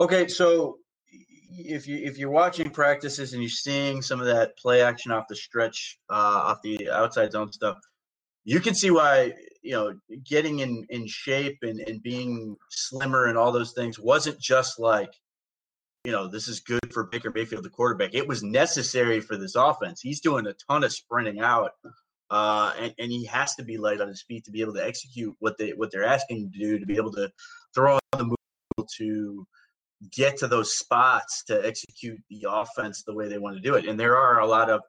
Okay, 0.00 0.28
so 0.28 0.78
if 1.50 1.86
you 1.86 1.98
if 1.98 2.16
you're 2.18 2.30
watching 2.30 2.70
practices 2.70 3.32
and 3.32 3.42
you're 3.42 3.50
seeing 3.50 4.00
some 4.00 4.20
of 4.20 4.26
that 4.26 4.56
play 4.56 4.80
action 4.80 5.12
off 5.12 5.28
the 5.28 5.36
stretch, 5.36 5.98
uh, 6.08 6.14
off 6.14 6.62
the 6.62 6.90
outside 6.90 7.32
zone 7.32 7.52
stuff, 7.52 7.78
you 8.44 8.60
can 8.60 8.74
see 8.74 8.90
why 8.90 9.34
you 9.62 9.72
know 9.72 9.94
getting 10.24 10.60
in 10.60 10.86
in 10.90 11.06
shape 11.06 11.58
and, 11.62 11.80
and 11.80 12.02
being 12.02 12.56
slimmer 12.70 13.26
and 13.26 13.36
all 13.36 13.52
those 13.52 13.72
things 13.72 13.98
wasn't 13.98 14.38
just 14.40 14.78
like 14.78 15.10
you 16.04 16.12
know 16.12 16.28
this 16.28 16.48
is 16.48 16.60
good 16.60 16.92
for 16.92 17.04
baker 17.04 17.32
mayfield 17.34 17.64
the 17.64 17.70
quarterback. 17.70 18.14
It 18.14 18.28
was 18.28 18.42
necessary 18.42 19.20
for 19.20 19.36
this 19.36 19.54
offense. 19.54 20.00
He's 20.00 20.20
doing 20.20 20.46
a 20.46 20.54
ton 20.68 20.84
of 20.84 20.92
sprinting 20.92 21.40
out 21.40 21.72
uh, 22.30 22.72
and, 22.78 22.94
and 22.98 23.10
he 23.10 23.24
has 23.24 23.54
to 23.54 23.64
be 23.64 23.78
light 23.78 24.00
on 24.00 24.08
his 24.08 24.22
feet 24.22 24.44
to 24.44 24.50
be 24.50 24.60
able 24.60 24.74
to 24.74 24.84
execute 24.84 25.34
what 25.38 25.56
they 25.58 25.70
what 25.70 25.90
they're 25.90 26.04
asking 26.04 26.42
him 26.42 26.52
to 26.52 26.58
do 26.58 26.78
to 26.78 26.86
be 26.86 26.96
able 26.96 27.12
to 27.12 27.30
throw 27.74 27.94
on 27.94 28.18
the 28.18 28.24
move 28.24 28.36
to 28.96 29.46
get 30.12 30.36
to 30.36 30.46
those 30.46 30.76
spots 30.76 31.42
to 31.44 31.66
execute 31.66 32.20
the 32.30 32.46
offense 32.48 33.02
the 33.02 33.14
way 33.14 33.28
they 33.28 33.38
want 33.38 33.56
to 33.56 33.62
do 33.62 33.74
it. 33.74 33.86
And 33.86 33.98
there 33.98 34.16
are 34.16 34.40
a 34.40 34.46
lot 34.46 34.70
of 34.70 34.82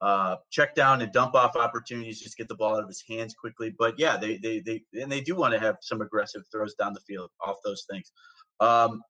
uh, 0.00 0.36
check 0.50 0.74
down 0.74 1.02
and 1.02 1.12
dump 1.12 1.34
off 1.34 1.56
opportunities, 1.56 2.20
just 2.20 2.36
get 2.36 2.48
the 2.48 2.54
ball 2.54 2.76
out 2.76 2.82
of 2.82 2.88
his 2.88 3.02
hands 3.08 3.34
quickly. 3.34 3.74
But 3.76 3.98
yeah, 3.98 4.16
they 4.16 4.36
they 4.38 4.60
they 4.60 4.82
and 4.94 5.10
they 5.10 5.20
do 5.20 5.34
want 5.34 5.54
to 5.54 5.60
have 5.60 5.76
some 5.80 6.00
aggressive 6.00 6.42
throws 6.52 6.74
down 6.74 6.94
the 6.94 7.00
field 7.00 7.30
off 7.40 7.56
those 7.64 7.84
things. 7.90 8.12
Um, 8.60 9.02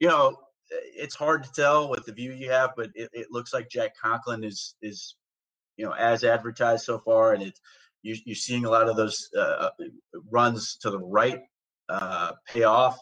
you 0.00 0.08
know, 0.08 0.36
it's 0.70 1.14
hard 1.14 1.44
to 1.44 1.50
tell 1.54 1.88
with 1.88 2.04
the 2.04 2.12
view 2.12 2.32
you 2.32 2.50
have, 2.50 2.70
but 2.76 2.90
it, 2.94 3.10
it 3.12 3.28
looks 3.30 3.52
like 3.54 3.68
Jack 3.70 3.92
Conklin 4.00 4.42
is 4.44 4.74
is 4.82 5.14
you 5.76 5.84
know 5.84 5.92
as 5.92 6.24
advertised 6.24 6.84
so 6.84 6.98
far, 6.98 7.34
and 7.34 7.42
it's 7.42 7.60
you, 8.02 8.16
you're 8.24 8.34
seeing 8.34 8.64
a 8.64 8.70
lot 8.70 8.88
of 8.88 8.96
those 8.96 9.28
uh, 9.38 9.70
runs 10.30 10.76
to 10.82 10.90
the 10.90 10.98
right 11.00 11.40
uh, 11.88 12.32
pay 12.46 12.64
off, 12.64 12.98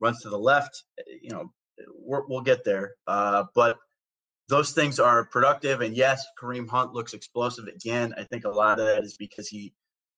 runs 0.00 0.22
to 0.22 0.30
the 0.30 0.38
left. 0.38 0.84
You 1.20 1.30
know, 1.30 1.52
we 1.78 2.18
will 2.28 2.42
get 2.42 2.64
there, 2.64 2.94
uh, 3.06 3.44
but 3.54 3.76
those 4.48 4.72
things 4.72 5.00
are 5.00 5.24
productive. 5.24 5.80
And 5.80 5.96
yes, 5.96 6.24
Kareem 6.40 6.68
Hunt 6.68 6.92
looks 6.92 7.14
explosive 7.14 7.66
again. 7.66 8.14
I 8.16 8.24
think 8.24 8.44
a 8.44 8.50
lot 8.50 8.78
of 8.78 8.86
that 8.86 9.04
is 9.04 9.16
because 9.16 9.48
he 9.48 9.72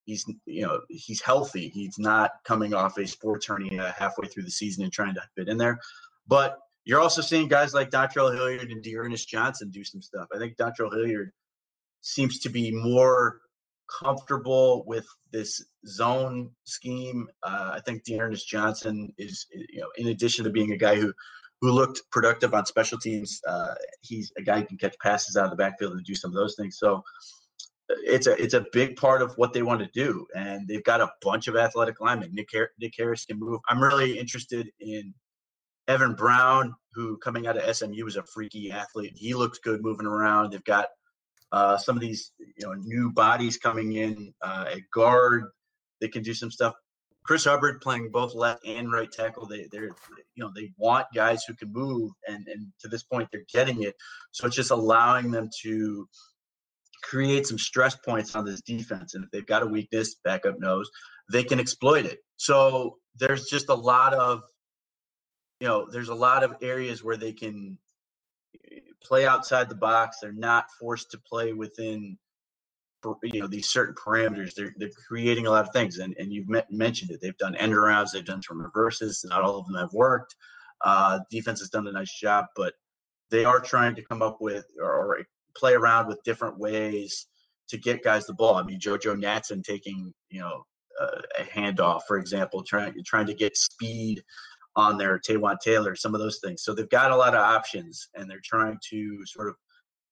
he's 0.05 0.25
you 0.47 0.63
know 0.63 0.81
he's 0.89 1.21
healthy. 1.21 1.69
He's 1.69 1.99
not 1.99 2.33
coming 2.45 2.75
off 2.75 2.99
a 2.99 3.07
sports 3.07 3.47
hernia 3.47 3.95
halfway 3.97 4.29
through 4.29 4.45
the 4.45 4.51
season 4.51 4.85
and 4.85 4.93
trying 4.93 5.15
to 5.15 5.23
fit 5.37 5.49
in 5.49 5.59
there. 5.59 5.79
But 6.27 6.59
you're 6.85 7.01
also 7.01 7.21
seeing 7.21 7.49
guys 7.49 7.75
like 7.75 7.91
Dontrell 7.91 8.35
Hilliard 8.35 8.71
and 8.71 8.83
D'Ernest 8.83 9.29
Johnson 9.29 9.71
do 9.71 9.85
some 9.85 10.03
stuff. 10.03 10.29
I 10.35 10.39
think 10.39 10.57
Dontrell 10.57 10.93
Hilliard 10.93 11.31
seems 12.01 12.39
to 12.41 12.49
be 12.49 12.71
more 12.71 13.41
comfortable 14.01 14.85
with 14.87 15.07
this 15.33 15.65
zone 15.87 16.51
scheme. 16.65 17.29
Uh, 17.43 17.73
I 17.75 17.81
think 17.81 18.05
D'Ernest 18.05 18.49
Johnson 18.49 19.13
is, 19.19 19.47
you 19.53 19.81
know, 19.81 19.89
in 19.97 20.09
addition 20.09 20.45
to 20.45 20.51
being 20.51 20.73
a 20.73 20.77
guy 20.77 20.95
who 20.97 21.13
who 21.61 21.73
looked 21.73 22.03
productive 22.13 22.55
on 22.55 22.67
special 22.67 22.99
teams. 22.99 23.41
Uh, 23.47 23.75
he's 24.03 24.33
a 24.39 24.43
guy 24.43 24.61
who 24.61 24.67
can 24.67 24.79
catch 24.79 24.97
passes 25.03 25.37
out 25.37 25.45
of 25.45 25.51
the 25.51 25.57
backfield 25.57 25.93
and 25.93 26.05
do 26.05 26.15
some 26.15 26.31
of 26.31 26.37
those 26.37 26.55
things. 26.57 26.79
So 26.79 27.03
it's 27.89 28.27
a 28.27 28.41
it's 28.43 28.55
a 28.55 28.67
big 28.73 28.97
part 28.97 29.23
of 29.23 29.33
what 29.37 29.53
they 29.53 29.63
want 29.63 29.81
to 29.81 29.89
do, 29.95 30.27
and 30.35 30.69
they've 30.69 30.85
got 30.85 31.01
a 31.01 31.11
bunch 31.23 31.49
of 31.49 31.57
athletic 31.57 32.01
linemen. 32.01 32.31
Nick 32.33 32.49
Har- 32.53 32.71
Nick 32.79 32.93
Harris 32.97 33.25
can 33.25 33.39
move. 33.39 33.61
I'm 33.69 33.83
really 33.83 34.19
interested 34.19 34.69
in 34.81 35.15
Evan 35.89 36.15
Brown, 36.15 36.75
who 36.93 37.17
coming 37.19 37.47
out 37.47 37.57
of 37.57 37.77
SMU 37.77 38.07
is 38.07 38.17
a 38.17 38.23
freaky 38.25 38.71
athlete. 38.71 39.15
He 39.17 39.35
looks 39.35 39.59
good 39.59 39.83
moving 39.83 40.07
around. 40.07 40.53
They've 40.53 40.65
got 40.65 40.89
uh, 41.51 41.79
some 41.79 41.97
of 41.97 42.03
these 42.03 42.33
you 42.39 42.67
know 42.67 42.75
new 42.75 43.11
bodies 43.11 43.57
coming 43.57 43.95
in 43.95 44.35
uh, 44.43 44.67
at 44.71 44.83
guard. 44.93 45.45
They 46.01 46.09
can 46.09 46.23
do 46.23 46.35
some 46.35 46.51
stuff. 46.51 46.75
Chris 47.29 47.45
Hubbard 47.45 47.83
playing 47.83 48.09
both 48.11 48.35
left 48.35 48.67
and 48.67 48.91
right 48.91 49.13
tackle. 49.13 49.45
They 49.45 49.69
they're 49.71 49.91
you 50.35 50.43
know 50.43 50.51
they 50.57 50.73
want 50.79 51.09
guys 51.15 51.45
who 51.47 51.53
can 51.53 51.71
move, 51.71 52.11
and 52.27 52.49
and 52.49 52.69
to 52.81 52.89
this 52.89 53.03
point 53.03 53.29
they're 53.31 53.43
getting 53.53 53.83
it. 53.83 53.97
So 54.33 54.47
it's 54.47 54.57
just 54.57 54.71
allowing 54.71 55.31
them 55.31 55.51
to 55.61 56.09
create 57.03 57.47
some 57.47 57.59
stress 57.59 57.95
points 57.97 58.35
on 58.35 58.47
this 58.47 58.63
defense. 58.63 59.15
And 59.15 59.25
if 59.25 59.31
they've 59.31 59.45
got 59.45 59.63
a 59.63 59.67
weakness, 59.67 60.17
backup 60.25 60.59
knows 60.59 60.89
they 61.31 61.45
can 61.45 61.61
exploit 61.61 62.07
it. 62.07 62.21
So 62.39 62.97
there's 63.21 63.45
just 63.45 63.69
a 63.69 63.75
lot 63.75 64.15
of 64.15 64.41
you 65.61 65.69
know 65.69 65.87
there's 65.93 66.09
a 66.09 66.15
lot 66.15 66.45
of 66.45 66.57
areas 66.63 67.05
where 67.05 67.19
they 67.19 67.35
can 67.35 67.77
eh, 68.73 68.79
play 69.05 69.27
outside 69.27 69.69
the 69.69 69.75
box. 69.75 70.21
They're 70.23 70.33
not 70.33 70.65
forced 70.81 71.11
to 71.11 71.19
play 71.19 71.53
within 71.53 72.17
you 73.23 73.41
know 73.41 73.47
these 73.47 73.69
certain 73.69 73.95
parameters 73.95 74.55
they're, 74.55 74.73
they're 74.77 74.91
creating 75.07 75.47
a 75.47 75.51
lot 75.51 75.67
of 75.67 75.73
things 75.73 75.99
and, 75.99 76.15
and 76.19 76.33
you've 76.33 76.49
met, 76.49 76.67
mentioned 76.71 77.11
it. 77.11 77.21
They've 77.21 77.37
done 77.39 77.55
end 77.57 77.73
arounds 77.73 78.11
they've 78.13 78.25
done 78.25 78.43
some 78.43 78.61
reverses 78.61 79.25
not 79.29 79.43
all 79.43 79.59
of 79.59 79.67
them 79.67 79.77
have 79.77 79.93
worked. 79.93 80.35
Uh, 80.85 81.21
defense 81.31 81.61
has 81.61 81.71
done 81.71 81.87
a 81.87 81.93
nice 81.93 82.13
job 82.19 82.47
but 82.57 82.75
they 83.31 83.45
are 83.45 83.61
trying 83.61 83.95
to 83.95 84.03
come 84.03 84.23
up 84.23 84.39
with 84.41 84.67
or, 84.81 84.93
or 84.93 85.23
play 85.57 85.75
around 85.75 86.09
with 86.09 86.23
different 86.25 86.59
ways 86.59 87.27
to 87.69 87.79
get 87.79 88.03
guys 88.03 88.27
the 88.27 88.35
ball. 88.35 88.57
I 88.57 88.63
mean 88.63 88.81
jojo 88.81 89.17
natson 89.17 89.63
taking 89.63 90.13
you 90.31 90.41
know 90.41 90.65
a 91.39 91.43
handoff 91.45 92.01
for 92.09 92.19
example 92.19 92.65
trying 92.65 92.95
trying 93.05 93.27
to 93.27 93.35
get 93.35 93.57
speed 93.57 94.23
on 94.79 94.97
their 94.97 95.19
Taywan 95.19 95.59
Taylor, 95.59 95.97
some 95.97 96.15
of 96.15 96.21
those 96.21 96.39
things. 96.39 96.63
So 96.63 96.73
they've 96.73 96.89
got 96.89 97.11
a 97.11 97.17
lot 97.17 97.35
of 97.35 97.41
options 97.41 98.09
and 98.15 98.31
they're 98.31 98.41
trying 98.45 98.79
to 98.91 99.19
sort 99.27 99.49
of 99.49 99.57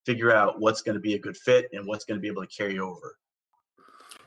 figure 0.07 0.33
out 0.33 0.61
what's 0.61 0.81
going 0.81 0.95
to 0.95 1.01
be 1.01 1.14
a 1.14 1.19
good 1.19 1.37
fit 1.37 1.69
and 1.73 1.87
what's 1.87 2.05
going 2.05 2.16
to 2.16 2.23
be 2.23 2.29
able 2.29 2.47
to 2.47 2.49
carry 2.49 2.79
over. 2.79 3.16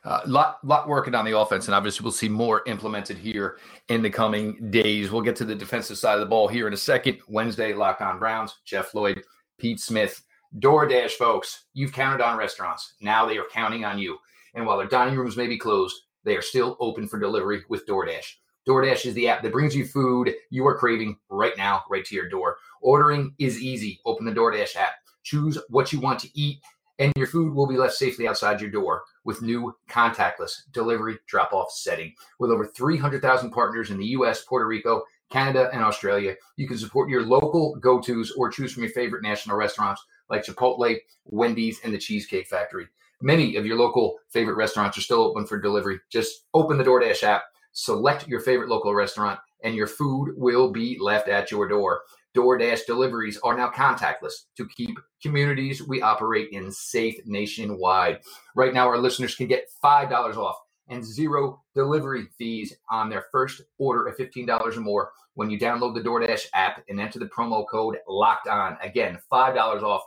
A 0.06 0.10
uh, 0.10 0.22
lot, 0.28 0.64
lot 0.64 0.88
working 0.88 1.14
on 1.14 1.26
the 1.26 1.38
offense, 1.38 1.68
and 1.68 1.76
obviously 1.76 2.04
we'll 2.04 2.14
see 2.14 2.30
more 2.30 2.62
implemented 2.68 3.18
here 3.18 3.58
in 3.90 4.02
the 4.02 4.10
coming 4.10 4.70
days. 4.70 5.12
We'll 5.12 5.22
get 5.22 5.36
to 5.38 5.46
the 5.46 5.56
defensive 5.56 5.98
side 5.98 6.14
of 6.14 6.22
the 6.22 6.26
ball 6.26 6.48
here 6.48 6.68
in 6.68 6.74
a 6.74 6.78
second. 6.78 7.18
Wednesday, 7.28 7.74
Locked 7.74 8.02
On 8.02 8.18
Browns, 8.18 8.56
Jeff 8.64 8.94
Lloyd, 8.94 9.24
Pete 9.58 9.80
Smith, 9.80 10.22
DoorDash, 10.60 11.12
folks. 11.12 11.66
You've 11.74 11.92
counted 11.92 12.24
on 12.24 12.38
restaurants. 12.38 12.94
Now 13.02 13.26
they 13.26 13.38
are 13.38 13.48
counting 13.52 13.84
on 13.84 14.00
you. 14.00 14.18
And 14.56 14.66
while 14.66 14.78
their 14.78 14.88
dining 14.88 15.18
rooms 15.18 15.36
may 15.36 15.48
be 15.48 15.58
closed, 15.58 15.96
they 16.24 16.36
are 16.36 16.42
still 16.42 16.78
open 16.80 17.08
for 17.08 17.20
delivery 17.20 17.64
with 17.70 17.86
DoorDash. 17.86 18.36
DoorDash 18.68 19.06
is 19.06 19.14
the 19.16 19.28
app 19.28 19.42
that 19.44 19.52
brings 19.52 19.76
you 19.76 19.86
food 19.86 20.34
you 20.50 20.66
are 20.66 20.78
craving 20.78 21.18
right 21.30 21.58
now, 21.58 21.84
right 21.90 22.06
to 22.06 22.16
your 22.16 22.30
door. 22.30 22.58
Ordering 22.82 23.34
is 23.38 23.62
easy. 23.62 24.00
Open 24.06 24.26
the 24.26 24.32
DoorDash 24.32 24.76
app 24.76 24.94
Choose 25.30 25.60
what 25.70 25.94
you 25.94 26.00
want 26.00 26.18
to 26.22 26.30
eat, 26.34 26.58
and 26.98 27.14
your 27.16 27.28
food 27.28 27.54
will 27.54 27.68
be 27.68 27.78
left 27.78 27.94
safely 27.94 28.28
outside 28.28 28.60
your 28.60 28.72
door 28.72 29.04
with 29.26 29.44
new 29.44 29.76
contactless 29.88 30.64
delivery 30.74 31.20
drop 31.28 31.54
off 31.54 31.72
setting. 31.72 32.16
With 32.40 32.50
over 32.50 32.66
300,000 32.66 33.52
partners 33.52 33.92
in 33.92 34.00
the 34.00 34.08
US, 34.08 34.44
Puerto 34.44 34.66
Rico, 34.66 35.04
Canada, 35.30 35.70
and 35.72 35.84
Australia, 35.84 36.36
you 36.58 36.68
can 36.68 36.80
support 36.80 37.12
your 37.12 37.22
local 37.22 37.76
go 37.76 38.02
tos 38.02 38.32
or 38.32 38.50
choose 38.50 38.74
from 38.74 38.82
your 38.82 38.92
favorite 38.92 39.22
national 39.22 39.56
restaurants 39.56 40.04
like 40.32 40.44
Chipotle, 40.44 40.98
Wendy's, 41.26 41.80
and 41.84 41.94
the 41.94 42.00
Cheesecake 42.00 42.48
Factory. 42.48 42.88
Many 43.22 43.56
of 43.56 43.68
your 43.68 43.78
local 43.78 44.18
favorite 44.30 44.56
restaurants 44.56 44.98
are 44.98 45.02
still 45.02 45.22
open 45.22 45.46
for 45.46 45.62
delivery. 45.62 46.00
Just 46.10 46.48
open 46.56 46.80
the 46.80 46.84
DoorDash 46.84 47.22
app, 47.22 47.44
select 47.72 48.28
your 48.28 48.40
favorite 48.40 48.70
local 48.70 48.96
restaurant, 48.96 49.40
and 49.64 49.76
your 49.76 49.88
food 49.88 50.34
will 50.38 50.72
be 50.72 50.98
left 51.00 51.28
at 51.28 51.52
your 51.52 51.68
door. 51.68 52.02
DoorDash 52.36 52.86
deliveries 52.86 53.38
are 53.40 53.58
now 53.58 53.70
contactless 53.70 54.46
to 54.58 54.68
keep 54.68 54.98
communities 55.22 55.82
we 55.82 56.02
operate 56.02 56.50
in 56.52 56.72
safe 56.72 57.20
nationwide. 57.26 58.20
Right 58.56 58.74
now, 58.74 58.88
our 58.88 58.98
listeners 58.98 59.36
can 59.36 59.48
get 59.48 59.72
$5 59.84 60.38
off 60.38 60.58
and 60.90 61.04
zero 61.04 61.62
delivery 61.76 62.28
fees 62.38 62.76
on 62.90 63.10
their 63.10 63.26
first 63.32 63.62
order 63.78 64.08
of 64.08 64.18
$15 64.18 64.78
or 64.78 64.80
more 64.80 65.12
when 65.36 65.50
you 65.50 65.60
download 65.60 65.96
the 65.96 66.02
DoorDash 66.02 66.48
app 66.54 66.84
and 66.90 67.00
enter 67.00 67.20
the 67.20 67.26
promo 67.28 67.66
code 67.68 67.98
locked 68.08 68.48
on. 68.48 68.78
Again, 68.82 69.18
$5 69.32 69.82
off 69.82 70.04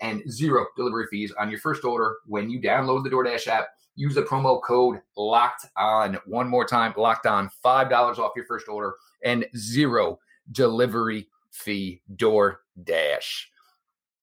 and 0.00 0.22
zero 0.30 0.66
delivery 0.76 1.06
fees 1.10 1.32
on 1.38 1.50
your 1.50 1.60
first 1.60 1.84
order 1.84 2.16
when 2.26 2.50
you 2.50 2.60
download 2.60 3.04
the 3.04 3.10
DoorDash 3.10 3.46
app. 3.46 3.68
Use 3.94 4.14
the 4.14 4.22
promo 4.22 4.60
code 4.62 5.00
locked 5.16 5.66
on. 5.76 6.18
One 6.24 6.48
more 6.48 6.64
time, 6.64 6.94
locked 6.96 7.26
on. 7.26 7.50
$5 7.64 8.18
off 8.18 8.32
your 8.34 8.46
first 8.46 8.68
order 8.68 8.94
and 9.22 9.44
zero 9.56 10.18
delivery 10.50 11.28
fee 11.52 12.02
DoorDash. 12.16 13.44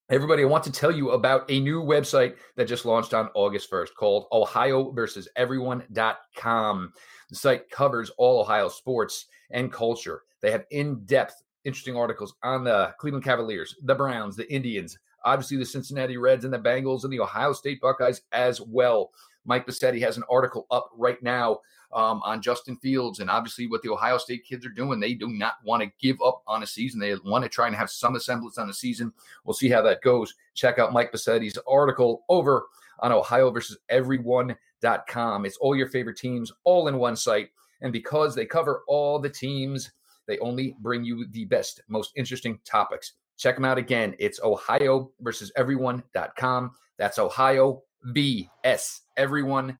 Everybody, 0.10 0.42
I 0.42 0.48
want 0.48 0.64
to 0.64 0.72
tell 0.72 0.92
you 0.92 1.12
about 1.12 1.50
a 1.52 1.60
new 1.60 1.84
website 1.84 2.36
that 2.56 2.68
just 2.68 2.84
launched 2.84 3.14
on 3.14 3.30
August 3.36 3.70
1st 3.70 3.90
called 3.96 4.26
Ohio 4.32 4.92
versus 4.92 5.28
Everyone.com. 5.36 6.94
The 7.30 7.36
site 7.36 7.70
covers 7.70 8.10
all 8.18 8.42
Ohio 8.42 8.70
sports 8.70 9.28
and 9.52 9.72
culture. 9.72 10.24
They 10.42 10.50
have 10.50 10.66
in 10.72 11.06
depth, 11.06 11.44
interesting 11.64 11.96
articles 11.96 12.34
on 12.42 12.64
the 12.64 12.96
Cleveland 13.00 13.24
Cavaliers, 13.24 13.76
the 13.84 13.94
Browns, 13.94 14.36
the 14.36 14.52
Indians, 14.52 14.98
obviously 15.26 15.58
the 15.58 15.66
Cincinnati 15.66 16.18
Reds 16.18 16.44
and 16.44 16.54
the 16.54 16.58
Bengals 16.58 17.04
and 17.04 17.14
the 17.14 17.20
Ohio 17.20 17.54
State 17.54 17.80
Buckeyes 17.80 18.22
as 18.32 18.60
well. 18.60 19.12
Mike 19.46 19.66
Bassetti 19.66 20.02
has 20.02 20.18
an 20.18 20.24
article 20.30 20.68
up 20.72 20.90
right 20.96 21.22
now 21.24 21.60
um, 21.92 22.22
on 22.24 22.42
Justin 22.42 22.78
Fields 22.78 23.20
and 23.20 23.30
obviously 23.30 23.68
what 23.68 23.82
the 23.82 23.92
Ohio 23.92 24.18
State 24.18 24.46
kids 24.46 24.66
are 24.66 24.70
doing. 24.70 25.00
They 25.00 25.14
do 25.14 25.28
not 25.28 25.56
want 25.64 25.82
to 25.82 25.92
give 26.00 26.18
up 26.24 26.44
on 26.48 26.64
a 26.64 26.68
season. 26.68 27.00
They 27.00 27.16
want 27.26 27.44
to 27.44 27.50
try 27.50 27.68
and 27.68 27.76
have 27.76 27.90
some 27.90 28.18
semblance 28.20 28.58
on 28.58 28.70
a 28.70 28.74
season. 28.74 29.12
We'll 29.44 29.54
see 29.54 29.70
how 29.70 29.82
that 29.84 30.02
goes. 30.02 30.36
Check 30.54 30.80
out 30.80 30.94
Mike 30.94 31.12
Bassetti's 31.12 31.58
article 31.68 32.24
over 32.30 32.68
on 33.00 33.12
Ohio 33.12 33.50
versus 33.50 33.78
everyone.com. 33.90 35.46
It's 35.46 35.58
all 35.58 35.76
your 35.76 35.88
favorite 35.90 36.18
teams 36.18 36.52
all 36.64 36.88
in 36.88 36.98
one 36.98 37.16
site. 37.16 37.50
And 37.82 37.94
because 37.94 38.36
they 38.36 38.46
cover 38.46 38.84
all 38.88 39.20
the 39.20 39.30
teams, 39.30 39.92
they 40.28 40.38
only 40.40 40.76
bring 40.80 41.04
you 41.04 41.26
the 41.32 41.46
best, 41.46 41.82
most 41.88 42.12
interesting 42.16 42.60
topics. 42.66 43.14
Check 43.38 43.56
them 43.56 43.66
out 43.66 43.78
again. 43.78 44.16
It's 44.20 44.42
Ohio 44.44 45.12
versus 45.22 45.52
everyone.com. 45.56 46.72
That's 46.98 47.18
Ohio 47.18 47.84
vs 48.04 49.02
everyone.com 49.18 49.78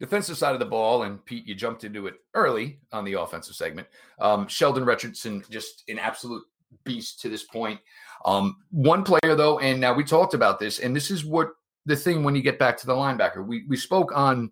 defensive 0.00 0.36
side 0.36 0.52
of 0.52 0.58
the 0.58 0.66
ball, 0.66 1.04
and 1.04 1.24
Pete, 1.24 1.46
you 1.46 1.54
jumped 1.54 1.84
into 1.84 2.06
it 2.06 2.14
early 2.34 2.78
on 2.92 3.04
the 3.04 3.14
offensive 3.14 3.54
segment. 3.54 3.88
Um, 4.18 4.46
Sheldon 4.48 4.84
Richardson, 4.84 5.42
just 5.48 5.84
an 5.88 5.98
absolute 5.98 6.44
beast 6.84 7.20
to 7.20 7.28
this 7.28 7.44
point. 7.44 7.80
Um, 8.24 8.56
one 8.70 9.02
player 9.02 9.34
though, 9.34 9.58
and 9.60 9.80
now 9.80 9.94
we 9.94 10.04
talked 10.04 10.34
about 10.34 10.58
this, 10.58 10.78
and 10.78 10.94
this 10.94 11.10
is 11.10 11.24
what 11.24 11.52
the 11.86 11.96
thing 11.96 12.22
when 12.22 12.34
you 12.34 12.42
get 12.42 12.58
back 12.58 12.76
to 12.78 12.86
the 12.86 12.94
linebacker. 12.94 13.46
We 13.46 13.64
we 13.68 13.76
spoke 13.76 14.12
on 14.14 14.50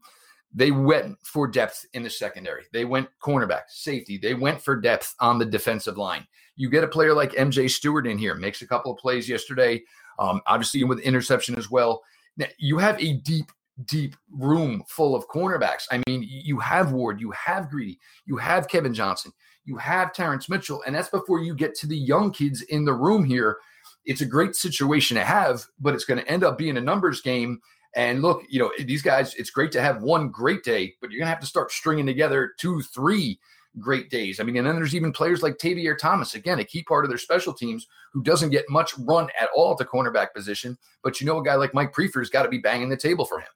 they 0.55 0.71
went 0.71 1.17
for 1.23 1.49
depth 1.49 1.87
in 1.95 2.03
the 2.03 2.11
secondary. 2.11 2.65
They 2.73 2.85
went 2.85 3.09
cornerback, 3.23 3.63
safety. 3.69 4.19
They 4.19 4.35
went 4.35 4.61
for 4.61 4.77
depth 4.79 5.15
on 5.19 5.39
the 5.39 5.47
defensive 5.47 5.97
line. 5.97 6.27
You 6.57 6.69
get 6.69 6.85
a 6.85 6.89
player 6.89 7.15
like 7.15 7.33
MJ 7.33 7.71
Stewart 7.71 8.07
in 8.07 8.19
here, 8.19 8.35
makes 8.35 8.61
a 8.61 8.67
couple 8.67 8.93
of 8.93 8.99
plays 8.99 9.29
yesterday, 9.29 9.83
um, 10.19 10.41
obviously 10.47 10.85
with 10.85 11.01
interception 11.01 11.57
as 11.57 11.71
well. 11.71 12.03
Now, 12.37 12.47
you 12.59 12.79
have 12.79 13.01
a 13.01 13.15
deep 13.15 13.53
deep 13.87 14.17
room 14.31 14.85
full 14.87 15.15
of 15.15 15.27
cornerbacks. 15.29 15.87
I 15.91 16.03
mean, 16.07 16.27
you 16.29 16.59
have 16.61 16.93
Ward, 16.93 17.21
you 17.21 17.31
have 17.33 17.71
Greedy, 17.71 17.99
you 18.27 18.37
have 18.37 18.69
Kevin 18.69 18.95
Johnson, 18.95 19.33
you 19.65 19.77
have 19.77 20.13
Terrence 20.13 20.49
Mitchell, 20.49 20.83
and 20.87 20.95
that's 20.95 21.09
before 21.09 21.41
you 21.41 21.55
get 21.55 21.75
to 21.77 21.87
the 21.87 21.97
young 21.97 22.31
kids 22.31 22.63
in 22.63 22.85
the 22.85 22.93
room 22.93 23.25
here. 23.25 23.59
It's 24.05 24.21
a 24.21 24.27
great 24.27 24.57
situation 24.57 25.17
to 25.17 25.25
have, 25.25 25.65
but 25.81 25.95
it's 25.95 26.05
going 26.05 26.21
to 26.21 26.31
end 26.31 26.45
up 26.45 26.59
being 26.59 26.77
a 26.77 26.81
numbers 26.81 27.21
game. 27.21 27.61
And 27.95 28.23
look, 28.23 28.43
you 28.49 28.59
know, 28.59 28.73
these 28.79 29.03
guys, 29.03 29.35
it's 29.35 29.51
great 29.51 29.73
to 29.73 29.83
have 29.83 30.03
one 30.03 30.29
great 30.29 30.65
day, 30.65 30.95
but 31.01 31.11
you're 31.11 31.19
going 31.19 31.27
to 31.27 31.33
have 31.33 31.41
to 31.41 31.47
start 31.47 31.71
stringing 31.71 32.07
together 32.07 32.53
two, 32.59 32.83
three 32.83 33.39
great 33.79 34.11
days. 34.11 34.41
I 34.41 34.45
mean, 34.45 34.57
and 34.57 34.67
then 34.67 34.77
there's 34.77 34.95
even 34.95 35.13
players 35.13 35.43
like 35.43 35.59
Tavierre 35.59 35.99
Thomas, 35.99 36.35
again, 36.35 36.59
a 36.59 36.65
key 36.65 36.83
part 36.83 37.05
of 37.05 37.11
their 37.11 37.19
special 37.19 37.53
teams 37.53 37.87
who 38.13 38.23
doesn't 38.23 38.51
get 38.51 38.69
much 38.69 38.97
run 38.99 39.29
at 39.41 39.49
all 39.55 39.73
at 39.73 39.79
the 39.79 39.85
cornerback 39.85 40.35
position. 40.35 40.77
But 41.03 41.21
you 41.21 41.27
know, 41.27 41.39
a 41.39 41.45
guy 41.45 41.55
like 41.55 41.75
Mike 41.75 41.93
Priefer's 41.93 42.31
got 42.31 42.43
to 42.43 42.49
be 42.49 42.59
banging 42.59 42.89
the 42.89 42.97
table 42.97 43.25
for 43.25 43.41
him. 43.41 43.49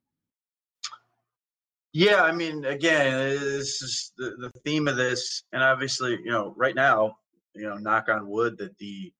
Yeah, 1.93 2.23
I 2.23 2.33
mean, 2.33 2.65
again, 2.67 3.11
this 3.11 3.81
is 3.81 4.13
the, 4.19 4.37
the 4.39 4.51
theme 4.65 4.87
of 4.87 4.97
this, 4.97 5.45
and 5.53 5.63
obviously, 5.63 6.19
you 6.23 6.31
know, 6.31 6.53
right 6.57 6.75
now, 6.75 7.17
you 7.55 7.63
know, 7.63 7.77
knock 7.77 8.11
on 8.11 8.29
wood 8.29 8.59
that 8.59 8.77
the, 8.77 9.11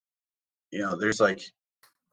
you 0.73 0.81
know, 0.81 0.95
there's 0.95 1.21
like 1.21 1.41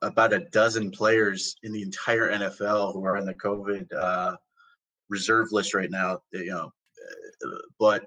about 0.01 0.31
a 0.31 0.45
dozen 0.51 0.89
players 0.89 1.57
in 1.63 1.73
the 1.73 1.81
entire 1.81 2.31
NFL 2.31 2.93
who 2.93 3.03
are 3.03 3.17
on 3.17 3.25
the 3.25 3.33
COVID 3.33 3.93
uh, 3.93 4.37
reserve 5.09 5.51
list 5.51 5.73
right 5.73 5.91
now. 5.91 6.19
You 6.31 6.45
know, 6.45 6.71
uh, 7.45 7.57
but 7.77 8.05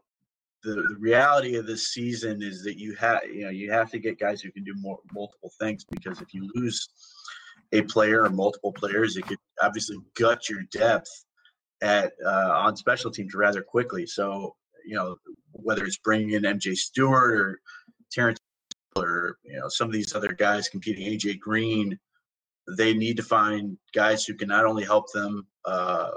the, 0.66 0.74
the 0.88 0.96
reality 0.98 1.57
of 1.57 1.66
this 1.66 1.88
season 1.88 2.42
is 2.42 2.64
that 2.64 2.76
you 2.76 2.94
have, 2.96 3.20
you 3.24 3.44
know, 3.44 3.50
you 3.50 3.70
have 3.70 3.90
to 3.92 3.98
get 3.98 4.18
guys 4.18 4.40
who 4.40 4.50
can 4.50 4.64
do 4.64 4.74
more 4.76 4.98
multiple 5.12 5.50
things 5.61 5.85
because 5.90 6.20
if 6.20 6.35
you 6.35 6.50
lose 6.55 6.88
a 7.72 7.83
player 7.83 8.24
or 8.24 8.31
multiple 8.31 8.72
players, 8.72 9.16
it 9.16 9.26
could 9.26 9.38
obviously 9.62 9.96
gut 10.18 10.48
your 10.48 10.62
depth 10.72 11.24
at 11.83 12.12
uh, 12.24 12.50
on 12.52 12.76
special 12.76 13.11
teams 13.11 13.35
rather 13.35 13.62
quickly. 13.62 14.07
So 14.07 14.57
you 14.85 14.96
know 14.96 15.16
whether 15.52 15.85
it's 15.85 15.98
bringing 15.98 16.33
in 16.33 16.42
MJ 16.42 16.74
Stewart 16.74 17.35
or 17.35 17.61
Terrence 18.11 18.40
or 18.96 19.38
you 19.44 19.59
know 19.59 19.68
some 19.68 19.88
of 19.88 19.94
these 19.94 20.14
other 20.14 20.33
guys 20.33 20.68
competing, 20.68 21.07
AJ 21.07 21.38
Green, 21.38 21.98
they 22.76 22.92
need 22.92 23.16
to 23.18 23.22
find 23.22 23.79
guys 23.94 24.24
who 24.24 24.35
can 24.35 24.48
not 24.48 24.66
only 24.66 24.85
help 24.85 25.12
them. 25.12 25.46
Uh, 25.64 26.11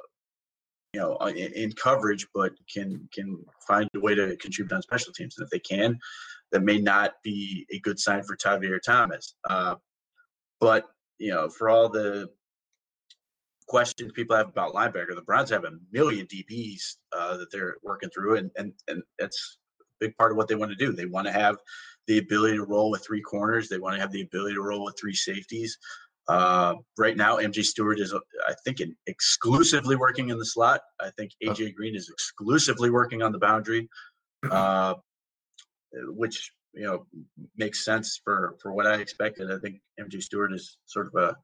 you 0.94 1.00
know, 1.00 1.16
in, 1.28 1.54
in 1.54 1.72
coverage, 1.74 2.28
but 2.34 2.54
can 2.74 3.08
can 3.14 3.38
find 3.68 3.88
a 3.96 4.00
way 4.00 4.16
to 4.16 4.36
contribute 4.38 4.76
on 4.76 4.82
special 4.82 5.14
teams. 5.14 5.38
And 5.38 5.46
if 5.46 5.52
they 5.52 5.60
can, 5.60 6.00
that 6.52 6.64
may 6.64 6.80
not 6.80 7.14
be 7.24 7.66
a 7.72 7.80
good 7.80 8.00
sign 8.00 8.24
for 8.24 8.36
Tavierre 8.36 8.80
Thomas. 8.84 9.36
Uh, 9.50 9.76
but 10.60 10.86
you 11.20 11.32
know, 11.32 11.50
for 11.50 11.70
all 11.70 11.90
the 11.90 12.30
questions 13.70 14.12
people 14.12 14.36
have 14.36 14.50
about 14.50 14.74
linebacker. 14.74 15.16
The 15.16 15.22
Browns 15.22 15.52
have 15.52 15.64
a 15.64 15.78
million 15.92 16.26
DBs 16.26 16.96
uh, 17.14 17.38
that 17.38 17.52
they're 17.52 17.76
working 17.84 18.10
through, 18.10 18.38
and 18.38 18.52
and 18.58 18.74
and 18.90 19.02
that's 19.18 19.60
a 19.80 19.86
big 20.00 20.18
part 20.18 20.32
of 20.32 20.38
what 20.38 20.50
they 20.50 20.56
want 20.56 20.72
to 20.72 20.86
do. 20.86 20.92
They 20.92 21.06
want 21.06 21.28
to 21.28 21.34
have 21.34 21.58
the 22.08 22.18
ability 22.18 22.58
to 22.58 22.66
roll 22.66 22.90
with 22.90 23.06
three 23.06 23.22
corners. 23.22 23.70
They 23.70 23.78
want 23.78 23.96
to 23.96 24.02
have 24.02 24.12
the 24.12 24.24
ability 24.24 24.56
to 24.56 24.62
roll 24.62 24.84
with 24.84 25.00
three 25.00 25.14
safeties. 25.14 25.78
Uh, 26.30 26.76
right 27.00 27.18
now, 27.18 27.38
MJ 27.38 27.64
Stewart 27.64 28.00
is, 28.00 28.14
I 28.14 28.54
think, 28.64 28.78
exclusively 29.08 29.96
working 29.96 30.30
in 30.30 30.38
the 30.38 30.46
slot. 30.46 30.82
I 31.02 31.10
think 31.18 31.32
AJ 31.44 31.74
Green 31.74 31.96
is 31.96 32.08
exclusively 32.08 32.92
working 32.92 33.24
on 33.24 33.32
the 33.32 33.40
boundary, 33.40 33.90
uh, 34.52 34.94
which 35.92 36.52
you 36.76 36.84
know 36.84 37.08
makes 37.58 37.84
sense 37.84 38.22
for 38.24 38.56
for 38.62 38.74
what 38.74 38.86
I 38.86 38.96
expected. 38.96 39.52
I 39.52 39.58
think 39.58 39.82
MJ 40.00 40.22
Stewart 40.22 40.54
is 40.54 40.78
sort 40.86 41.08
of 41.08 41.16
a 41.16 41.36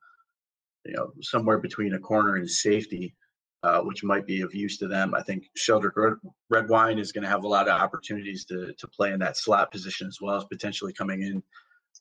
you 0.85 0.93
know 0.93 1.11
somewhere 1.23 1.57
between 1.57 1.95
a 1.95 1.99
corner 1.99 2.35
and 2.35 2.45
a 2.45 2.47
safety, 2.47 3.15
uh, 3.63 3.81
which 3.81 4.03
might 4.03 4.27
be 4.27 4.41
of 4.41 4.53
use 4.53 4.77
to 4.77 4.87
them. 4.87 5.15
I 5.15 5.23
think 5.23 5.45
Sheldrick 5.57 6.15
Redwine 6.51 6.99
is 6.99 7.11
going 7.11 7.23
to 7.23 7.29
have 7.29 7.43
a 7.43 7.47
lot 7.47 7.67
of 7.67 7.81
opportunities 7.81 8.45
to 8.45 8.71
to 8.77 8.87
play 8.89 9.13
in 9.13 9.19
that 9.21 9.35
slot 9.35 9.71
position 9.71 10.05
as 10.05 10.19
well 10.21 10.35
as 10.35 10.45
potentially 10.45 10.93
coming 10.93 11.23
in 11.23 11.41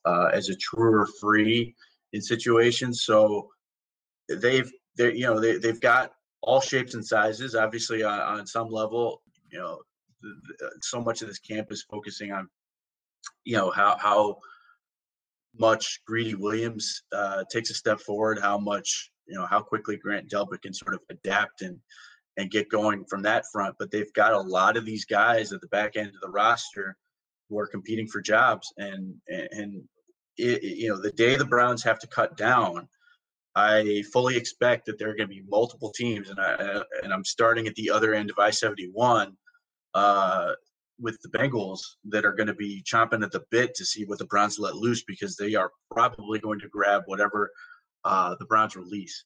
uh, 0.04 0.28
as 0.34 0.50
a 0.50 0.56
truer 0.56 1.08
free 1.18 1.74
in 2.14 2.22
situations. 2.22 3.04
So 3.04 3.50
they've 4.28 4.70
they 4.96 5.12
you 5.12 5.26
know 5.26 5.38
they 5.38 5.58
they've 5.58 5.80
got 5.80 6.12
all 6.42 6.60
shapes 6.60 6.94
and 6.94 7.04
sizes. 7.04 7.54
Obviously, 7.54 8.02
on, 8.02 8.18
on 8.20 8.46
some 8.46 8.68
level, 8.68 9.20
you 9.50 9.58
know, 9.58 9.80
so 10.80 11.00
much 11.00 11.20
of 11.20 11.28
this 11.28 11.40
camp 11.40 11.70
is 11.70 11.84
focusing 11.90 12.32
on 12.32 12.48
you 13.44 13.56
know 13.56 13.70
how 13.70 13.96
how 13.98 14.38
much 15.58 16.00
Greedy 16.06 16.34
Williams 16.34 17.02
uh, 17.12 17.44
takes 17.50 17.70
a 17.70 17.74
step 17.74 18.00
forward, 18.00 18.38
how 18.40 18.58
much 18.58 19.10
you 19.26 19.36
know 19.36 19.46
how 19.46 19.60
quickly 19.60 19.96
Grant 19.96 20.30
Delpit 20.30 20.62
can 20.62 20.72
sort 20.72 20.94
of 20.94 21.00
adapt 21.10 21.62
and 21.62 21.78
and 22.36 22.50
get 22.50 22.68
going 22.68 23.04
from 23.04 23.22
that 23.22 23.44
front. 23.52 23.74
But 23.78 23.90
they've 23.90 24.12
got 24.14 24.32
a 24.32 24.40
lot 24.40 24.76
of 24.76 24.86
these 24.86 25.04
guys 25.04 25.52
at 25.52 25.60
the 25.60 25.68
back 25.68 25.96
end 25.96 26.08
of 26.08 26.20
the 26.22 26.30
roster 26.30 26.96
who 27.48 27.58
are 27.58 27.66
competing 27.66 28.06
for 28.06 28.20
jobs, 28.20 28.72
and 28.76 29.14
and 29.28 29.82
it, 30.36 30.62
you 30.62 30.88
know 30.88 31.00
the 31.00 31.12
day 31.12 31.36
the 31.36 31.44
Browns 31.44 31.82
have 31.82 31.98
to 32.00 32.06
cut 32.06 32.36
down. 32.36 32.88
I 33.56 34.02
fully 34.12 34.36
expect 34.36 34.86
that 34.86 34.98
there 34.98 35.10
are 35.10 35.14
going 35.14 35.28
to 35.28 35.34
be 35.34 35.44
multiple 35.48 35.90
teams, 35.90 36.30
and 36.30 36.40
I 36.40 36.82
and 37.02 37.12
I'm 37.12 37.24
starting 37.24 37.66
at 37.66 37.74
the 37.76 37.90
other 37.90 38.14
end 38.14 38.30
of 38.30 38.38
I-71 38.38 39.32
uh, 39.94 40.52
with 41.00 41.20
the 41.22 41.28
Bengals 41.28 41.80
that 42.06 42.24
are 42.24 42.32
going 42.32 42.46
to 42.46 42.54
be 42.54 42.82
chomping 42.82 43.24
at 43.24 43.32
the 43.32 43.44
bit 43.50 43.74
to 43.76 43.84
see 43.84 44.04
what 44.04 44.18
the 44.18 44.26
Browns 44.26 44.58
let 44.58 44.74
loose 44.74 45.04
because 45.04 45.36
they 45.36 45.54
are 45.54 45.70
probably 45.90 46.38
going 46.38 46.60
to 46.60 46.68
grab 46.68 47.02
whatever 47.06 47.50
uh, 48.04 48.34
the 48.38 48.46
Browns 48.46 48.76
release. 48.76 49.24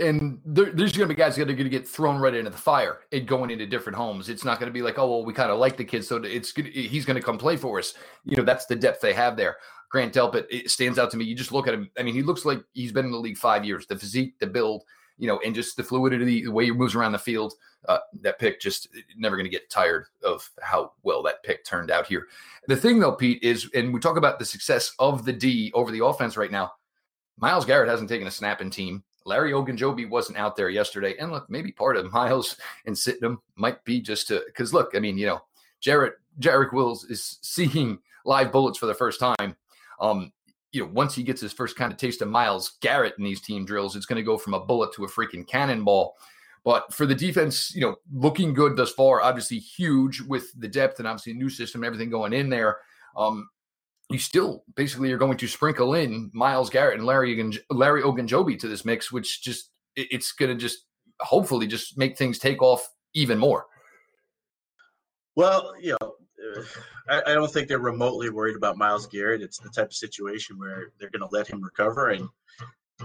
And 0.00 0.40
there, 0.44 0.66
there's 0.66 0.96
going 0.96 1.08
to 1.08 1.14
be 1.14 1.18
guys 1.18 1.34
that 1.36 1.42
are 1.42 1.54
going 1.54 1.64
to 1.64 1.68
get 1.68 1.88
thrown 1.88 2.20
right 2.20 2.34
into 2.34 2.50
the 2.50 2.56
fire 2.56 3.00
and 3.10 3.26
going 3.26 3.50
into 3.50 3.66
different 3.66 3.96
homes. 3.96 4.28
It's 4.28 4.44
not 4.44 4.60
going 4.60 4.68
to 4.68 4.72
be 4.72 4.82
like, 4.82 4.98
oh 4.98 5.08
well, 5.08 5.24
we 5.24 5.32
kind 5.32 5.50
of 5.50 5.58
like 5.58 5.76
the 5.76 5.84
kid, 5.84 6.04
so 6.04 6.16
it's 6.18 6.52
good. 6.52 6.66
He's 6.66 7.04
going 7.04 7.16
to 7.16 7.22
come 7.22 7.36
play 7.36 7.56
for 7.56 7.78
us. 7.78 7.94
You 8.24 8.36
know, 8.36 8.44
that's 8.44 8.66
the 8.66 8.76
depth 8.76 9.00
they 9.00 9.12
have 9.12 9.36
there. 9.36 9.56
Grant 9.90 10.14
Delpit 10.14 10.46
it 10.50 10.70
stands 10.70 10.98
out 10.98 11.10
to 11.10 11.16
me. 11.16 11.24
You 11.24 11.34
just 11.34 11.52
look 11.52 11.66
at 11.66 11.74
him. 11.74 11.90
I 11.98 12.02
mean, 12.02 12.14
he 12.14 12.22
looks 12.22 12.44
like 12.44 12.62
he's 12.74 12.92
been 12.92 13.06
in 13.06 13.10
the 13.10 13.18
league 13.18 13.38
five 13.38 13.64
years. 13.64 13.86
The 13.86 13.98
physique, 13.98 14.38
the 14.38 14.46
build, 14.46 14.84
you 15.16 15.26
know, 15.26 15.40
and 15.44 15.54
just 15.54 15.76
the 15.76 15.82
fluidity, 15.82 16.44
the 16.44 16.52
way 16.52 16.66
he 16.66 16.70
moves 16.70 16.94
around 16.94 17.12
the 17.12 17.18
field. 17.18 17.54
Uh, 17.88 17.98
that 18.22 18.38
pick 18.38 18.60
just 18.60 18.88
never 19.16 19.36
going 19.36 19.46
to 19.46 19.50
get 19.50 19.70
tired 19.70 20.06
of 20.24 20.48
how 20.60 20.92
well 21.04 21.22
that 21.22 21.42
pick 21.44 21.64
turned 21.64 21.90
out 21.90 22.06
here. 22.06 22.26
The 22.66 22.76
thing 22.76 22.98
though, 22.98 23.12
Pete, 23.12 23.42
is, 23.42 23.70
and 23.74 23.94
we 23.94 24.00
talk 24.00 24.16
about 24.16 24.38
the 24.38 24.44
success 24.44 24.92
of 24.98 25.24
the 25.24 25.32
D 25.32 25.70
over 25.74 25.90
the 25.90 26.04
offense 26.04 26.36
right 26.36 26.50
now. 26.50 26.72
Myles 27.38 27.64
Garrett 27.64 27.88
hasn't 27.88 28.08
taken 28.08 28.26
a 28.26 28.32
snap 28.32 28.60
in 28.60 28.68
team. 28.68 29.04
Larry 29.28 29.52
Ogunjobi 29.52 30.08
wasn't 30.08 30.38
out 30.38 30.56
there 30.56 30.70
yesterday. 30.70 31.16
And 31.18 31.30
look, 31.30 31.48
maybe 31.48 31.70
part 31.70 31.96
of 31.96 32.10
Myles 32.12 32.56
and 32.86 32.96
sitting 32.96 33.38
might 33.56 33.84
be 33.84 34.00
just 34.00 34.28
to, 34.28 34.42
because 34.46 34.74
look, 34.74 34.92
I 34.94 34.98
mean, 34.98 35.18
you 35.18 35.26
know, 35.26 35.40
Jarrett, 35.80 36.14
Jarek 36.40 36.72
Wills 36.72 37.04
is 37.04 37.38
seeing 37.42 37.98
live 38.24 38.50
bullets 38.50 38.78
for 38.78 38.86
the 38.86 38.94
first 38.94 39.20
time. 39.20 39.56
Um, 40.00 40.32
you 40.72 40.82
know, 40.82 40.90
once 40.92 41.14
he 41.14 41.22
gets 41.22 41.40
his 41.40 41.52
first 41.52 41.76
kind 41.76 41.92
of 41.92 41.98
taste 41.98 42.20
of 42.20 42.28
Myles 42.28 42.76
Garrett 42.80 43.14
in 43.18 43.24
these 43.24 43.40
team 43.40 43.64
drills, 43.64 43.96
it's 43.96 44.06
going 44.06 44.18
to 44.18 44.22
go 44.22 44.36
from 44.36 44.54
a 44.54 44.60
bullet 44.60 44.92
to 44.94 45.04
a 45.04 45.08
freaking 45.08 45.46
cannonball. 45.46 46.14
But 46.64 46.92
for 46.92 47.06
the 47.06 47.14
defense, 47.14 47.74
you 47.74 47.80
know, 47.80 47.96
looking 48.12 48.52
good 48.52 48.76
thus 48.76 48.92
far, 48.92 49.22
obviously 49.22 49.58
huge 49.58 50.20
with 50.20 50.52
the 50.60 50.68
depth 50.68 50.98
and 50.98 51.08
obviously 51.08 51.32
new 51.32 51.48
system, 51.48 51.84
everything 51.84 52.10
going 52.10 52.34
in 52.34 52.50
there. 52.50 52.78
Um, 53.16 53.48
you 54.10 54.18
still 54.18 54.64
basically 54.74 55.12
are 55.12 55.18
going 55.18 55.36
to 55.36 55.46
sprinkle 55.46 55.94
in 55.94 56.30
Myles 56.32 56.70
Garrett 56.70 56.98
and 56.98 57.06
Larry 57.06 57.34
Larry 57.70 58.02
Ogunjobi 58.02 58.58
to 58.60 58.68
this 58.68 58.84
mix, 58.84 59.12
which 59.12 59.42
just 59.42 59.70
it's 59.96 60.32
going 60.32 60.50
to 60.50 60.56
just 60.56 60.84
hopefully 61.20 61.66
just 61.66 61.98
make 61.98 62.16
things 62.16 62.38
take 62.38 62.62
off 62.62 62.88
even 63.14 63.38
more. 63.38 63.66
Well, 65.36 65.74
you 65.80 65.96
know, 66.00 66.14
I, 67.08 67.22
I, 67.26 67.34
don't 67.34 67.50
think 67.50 67.68
they're 67.68 67.78
remotely 67.78 68.30
worried 68.30 68.56
about 68.56 68.76
Myles 68.76 69.06
Garrett. 69.06 69.42
It's 69.42 69.58
the 69.58 69.68
type 69.68 69.86
of 69.86 69.94
situation 69.94 70.58
where 70.58 70.92
they're 70.98 71.10
going 71.10 71.28
to 71.28 71.36
let 71.36 71.46
him 71.46 71.62
recover, 71.62 72.10
and 72.10 72.28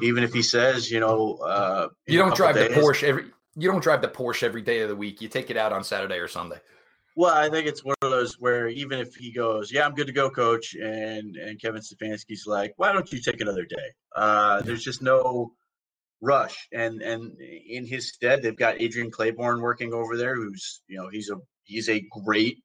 even 0.02 0.24
if 0.24 0.34
he 0.34 0.42
says, 0.42 0.90
you 0.90 1.00
know, 1.00 1.36
uh, 1.46 1.90
you 2.08 2.18
don't 2.18 2.36
drive 2.36 2.56
days, 2.56 2.74
the 2.74 2.82
Porsche 2.82 3.04
every 3.04 3.26
you 3.56 3.70
don't 3.70 3.84
drive 3.84 4.02
the 4.02 4.08
Porsche 4.08 4.44
every 4.44 4.62
day 4.62 4.80
of 4.82 4.90
the 4.90 4.96
week. 4.96 5.22
You 5.22 5.28
take 5.28 5.50
it 5.50 5.58
out 5.58 5.74
on 5.74 5.84
Saturday 5.84 6.16
or 6.16 6.28
Sunday. 6.28 6.60
Well, 7.16 7.34
I 7.34 7.50
think 7.50 7.68
it's 7.68 7.84
one 7.84 7.96
of 8.02 8.10
those 8.10 8.40
where 8.40 8.68
even 8.68 9.00
if 9.00 9.16
he 9.16 9.32
goes, 9.32 9.72
"Yeah, 9.72 9.86
I'm 9.86 9.94
good 9.94 10.08
to 10.08 10.14
go, 10.14 10.30
coach," 10.30 10.74
and 10.74 11.36
and 11.36 11.62
Kevin 11.62 11.82
Stefanski's 11.82 12.46
like, 12.48 12.74
"Why 12.78 12.92
don't 12.92 13.12
you 13.12 13.20
take 13.22 13.40
another 13.40 13.66
day?" 13.66 13.94
Uh, 14.16 14.62
there's 14.62 14.84
just 14.84 15.02
no 15.02 15.54
rush, 16.22 16.68
and 16.72 17.02
and 17.02 17.40
in 17.40 17.86
his 17.86 18.10
stead, 18.10 18.42
they've 18.42 18.58
got 18.58 18.82
Adrian 18.82 19.12
Clayborn 19.12 19.62
working 19.62 19.94
over 19.94 20.18
there, 20.18 20.36
who's 20.36 20.82
you 20.88 20.98
know 20.98 21.10
he's 21.10 21.30
a 21.30 21.36
he's 21.64 21.90
a 21.90 22.04
great 22.24 22.64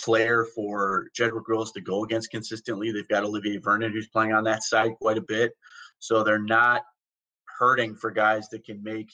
player 0.00 0.44
for 0.54 1.08
Jedrick 1.16 1.48
Wills 1.48 1.72
to 1.72 1.80
go 1.80 2.04
against 2.04 2.30
consistently. 2.30 2.90
They've 2.92 3.08
got 3.08 3.24
Olivier 3.24 3.58
Vernon 3.58 3.92
who's 3.92 4.08
playing 4.08 4.32
on 4.32 4.44
that 4.44 4.62
side 4.62 4.92
quite 5.00 5.18
a 5.18 5.22
bit, 5.22 5.52
so 6.00 6.24
they're 6.24 6.38
not 6.42 6.82
hurting 7.58 7.96
for 7.96 8.10
guys 8.10 8.48
that 8.50 8.64
can 8.64 8.82
make 8.82 9.10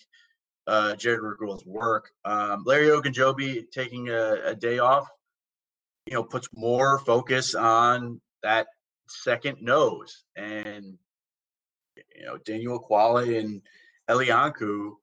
uh, 0.67 0.95
Jedrick 0.97 1.41
Wills 1.41 1.67
work. 1.67 2.11
Um, 2.25 2.65
Larry 2.67 2.89
Ogunjobi 2.89 3.71
taking 3.71 4.09
a, 4.09 4.41
a 4.45 4.55
day 4.55 4.79
off, 4.79 5.09
you 6.07 6.15
know, 6.15 6.23
puts 6.23 6.49
more 6.55 6.99
focus 7.01 7.55
on 7.55 8.21
that 8.43 8.67
second 9.09 9.59
nose 9.61 10.25
and 10.37 10.97
you 12.17 12.25
know 12.25 12.39
Daniel 12.39 12.81
Ekuale 12.81 13.39
and 13.39 13.63
Eli 14.11 14.27
Ankou. 14.27 14.97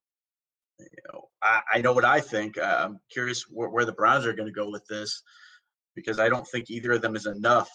You 0.79 0.87
know, 1.13 1.29
I, 1.41 1.61
I 1.73 1.81
know 1.81 1.93
what 1.93 2.05
I 2.05 2.19
think. 2.19 2.57
I'm 2.59 2.99
curious 3.11 3.43
where, 3.43 3.69
where 3.69 3.85
the 3.85 3.91
Browns 3.91 4.25
are 4.25 4.33
going 4.33 4.47
to 4.47 4.53
go 4.53 4.69
with 4.69 4.85
this 4.87 5.21
because 5.95 6.19
I 6.19 6.29
don't 6.29 6.47
think 6.47 6.69
either 6.69 6.93
of 6.93 7.01
them 7.01 7.15
is 7.15 7.27
enough 7.27 7.69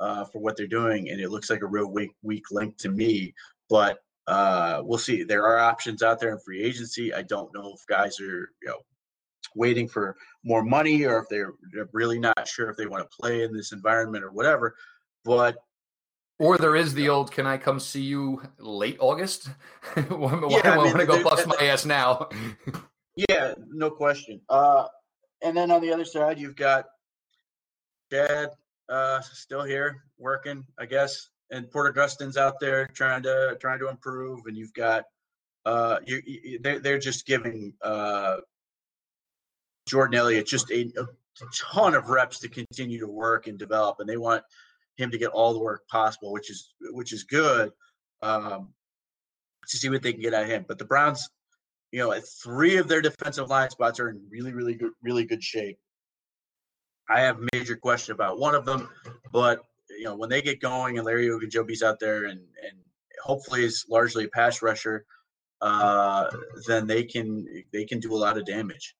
uh, 0.00 0.24
for 0.26 0.40
what 0.40 0.56
they're 0.56 0.66
doing, 0.66 1.08
and 1.08 1.20
it 1.20 1.30
looks 1.30 1.50
like 1.50 1.62
a 1.62 1.66
real 1.66 1.90
weak 1.90 2.10
weak 2.22 2.44
link 2.50 2.76
to 2.78 2.90
me. 2.90 3.34
But 3.70 3.98
uh, 4.26 4.80
we'll 4.84 4.98
see. 4.98 5.22
There 5.22 5.44
are 5.44 5.58
options 5.58 6.02
out 6.02 6.18
there 6.18 6.32
in 6.32 6.38
free 6.38 6.62
agency. 6.62 7.12
I 7.12 7.22
don't 7.22 7.52
know 7.54 7.74
if 7.74 7.86
guys 7.86 8.18
are 8.20 8.50
you 8.62 8.68
know 8.68 8.78
waiting 9.54 9.86
for 9.86 10.16
more 10.42 10.62
money 10.62 11.04
or 11.04 11.18
if 11.18 11.28
they're, 11.28 11.52
they're 11.72 11.88
really 11.92 12.18
not 12.18 12.48
sure 12.48 12.70
if 12.70 12.76
they 12.76 12.86
want 12.86 13.08
to 13.08 13.16
play 13.16 13.42
in 13.42 13.52
this 13.54 13.72
environment 13.72 14.24
or 14.24 14.32
whatever. 14.32 14.74
But 15.24 15.56
or 16.38 16.58
there 16.58 16.74
is 16.76 16.94
the 16.94 17.08
old 17.08 17.30
"Can 17.30 17.46
I 17.46 17.58
come 17.58 17.78
see 17.78 18.02
you 18.02 18.42
late 18.58 18.96
August?" 18.98 19.48
Why 20.08 20.48
yeah, 20.48 20.72
I, 20.72 20.76
want 20.78 20.98
to 20.98 21.06
go 21.06 21.22
bust 21.22 21.46
my 21.46 21.56
ass 21.66 21.84
now? 21.84 22.28
yeah, 23.28 23.54
no 23.68 23.90
question. 23.90 24.40
Uh, 24.48 24.86
and 25.42 25.56
then 25.56 25.70
on 25.70 25.82
the 25.82 25.92
other 25.92 26.04
side, 26.04 26.38
you've 26.38 26.56
got 26.56 26.86
Chad 28.10 28.50
uh, 28.88 29.20
still 29.20 29.64
here 29.64 30.02
working, 30.18 30.64
I 30.78 30.86
guess 30.86 31.28
and 31.50 31.70
Porter 31.70 31.92
Gustin's 31.92 32.36
out 32.36 32.60
there 32.60 32.86
trying 32.86 33.22
to 33.22 33.56
trying 33.60 33.78
to 33.78 33.88
improve, 33.88 34.40
and 34.46 34.56
you've 34.56 34.74
got 34.74 35.04
uh, 35.64 35.98
you, 36.06 36.20
you 36.24 36.58
they're 36.60 36.80
they're 36.80 36.98
just 36.98 37.26
giving 37.26 37.72
uh, 37.82 38.36
Jordan 39.86 40.18
Elliott 40.18 40.46
just 40.46 40.70
a, 40.70 40.90
a 40.96 41.06
ton 41.72 41.94
of 41.94 42.08
reps 42.08 42.38
to 42.40 42.48
continue 42.48 42.98
to 43.00 43.08
work 43.08 43.46
and 43.46 43.58
develop, 43.58 44.00
and 44.00 44.08
they 44.08 44.16
want 44.16 44.42
him 44.96 45.10
to 45.10 45.18
get 45.18 45.30
all 45.30 45.52
the 45.52 45.58
work 45.58 45.86
possible, 45.88 46.32
which 46.32 46.50
is 46.50 46.74
which 46.90 47.12
is 47.12 47.24
good 47.24 47.72
um, 48.22 48.72
to 49.68 49.76
see 49.76 49.88
what 49.88 50.02
they 50.02 50.12
can 50.12 50.22
get 50.22 50.34
out 50.34 50.44
of 50.44 50.48
him. 50.48 50.64
But 50.66 50.78
the 50.78 50.84
Browns, 50.84 51.28
you 51.92 52.00
know, 52.00 52.14
three 52.42 52.76
of 52.76 52.88
their 52.88 53.02
defensive 53.02 53.48
line 53.48 53.70
spots 53.70 54.00
are 54.00 54.10
in 54.10 54.20
really, 54.30 54.52
really 54.52 54.74
good, 54.74 54.92
really 55.02 55.24
good 55.24 55.42
shape. 55.42 55.78
I 57.08 57.20
have 57.20 57.38
major 57.52 57.76
question 57.76 58.14
about 58.14 58.38
one 58.38 58.54
of 58.54 58.64
them, 58.64 58.88
but 59.32 59.62
you 59.98 60.04
know 60.04 60.16
when 60.16 60.30
they 60.30 60.42
get 60.42 60.60
going 60.60 60.98
and 60.98 61.06
Larry 61.06 61.28
Ogunjobi's 61.28 61.82
out 61.82 61.98
there 62.00 62.24
and 62.26 62.40
and 62.40 62.78
hopefully 63.22 63.64
is 63.64 63.86
largely 63.88 64.24
a 64.24 64.28
pass 64.28 64.62
rusher, 64.62 65.04
uh, 65.60 66.30
then 66.66 66.86
they 66.86 67.04
can 67.04 67.46
they 67.72 67.84
can 67.84 68.00
do 68.00 68.14
a 68.14 68.16
lot 68.16 68.36
of 68.36 68.44
damage. 68.44 68.94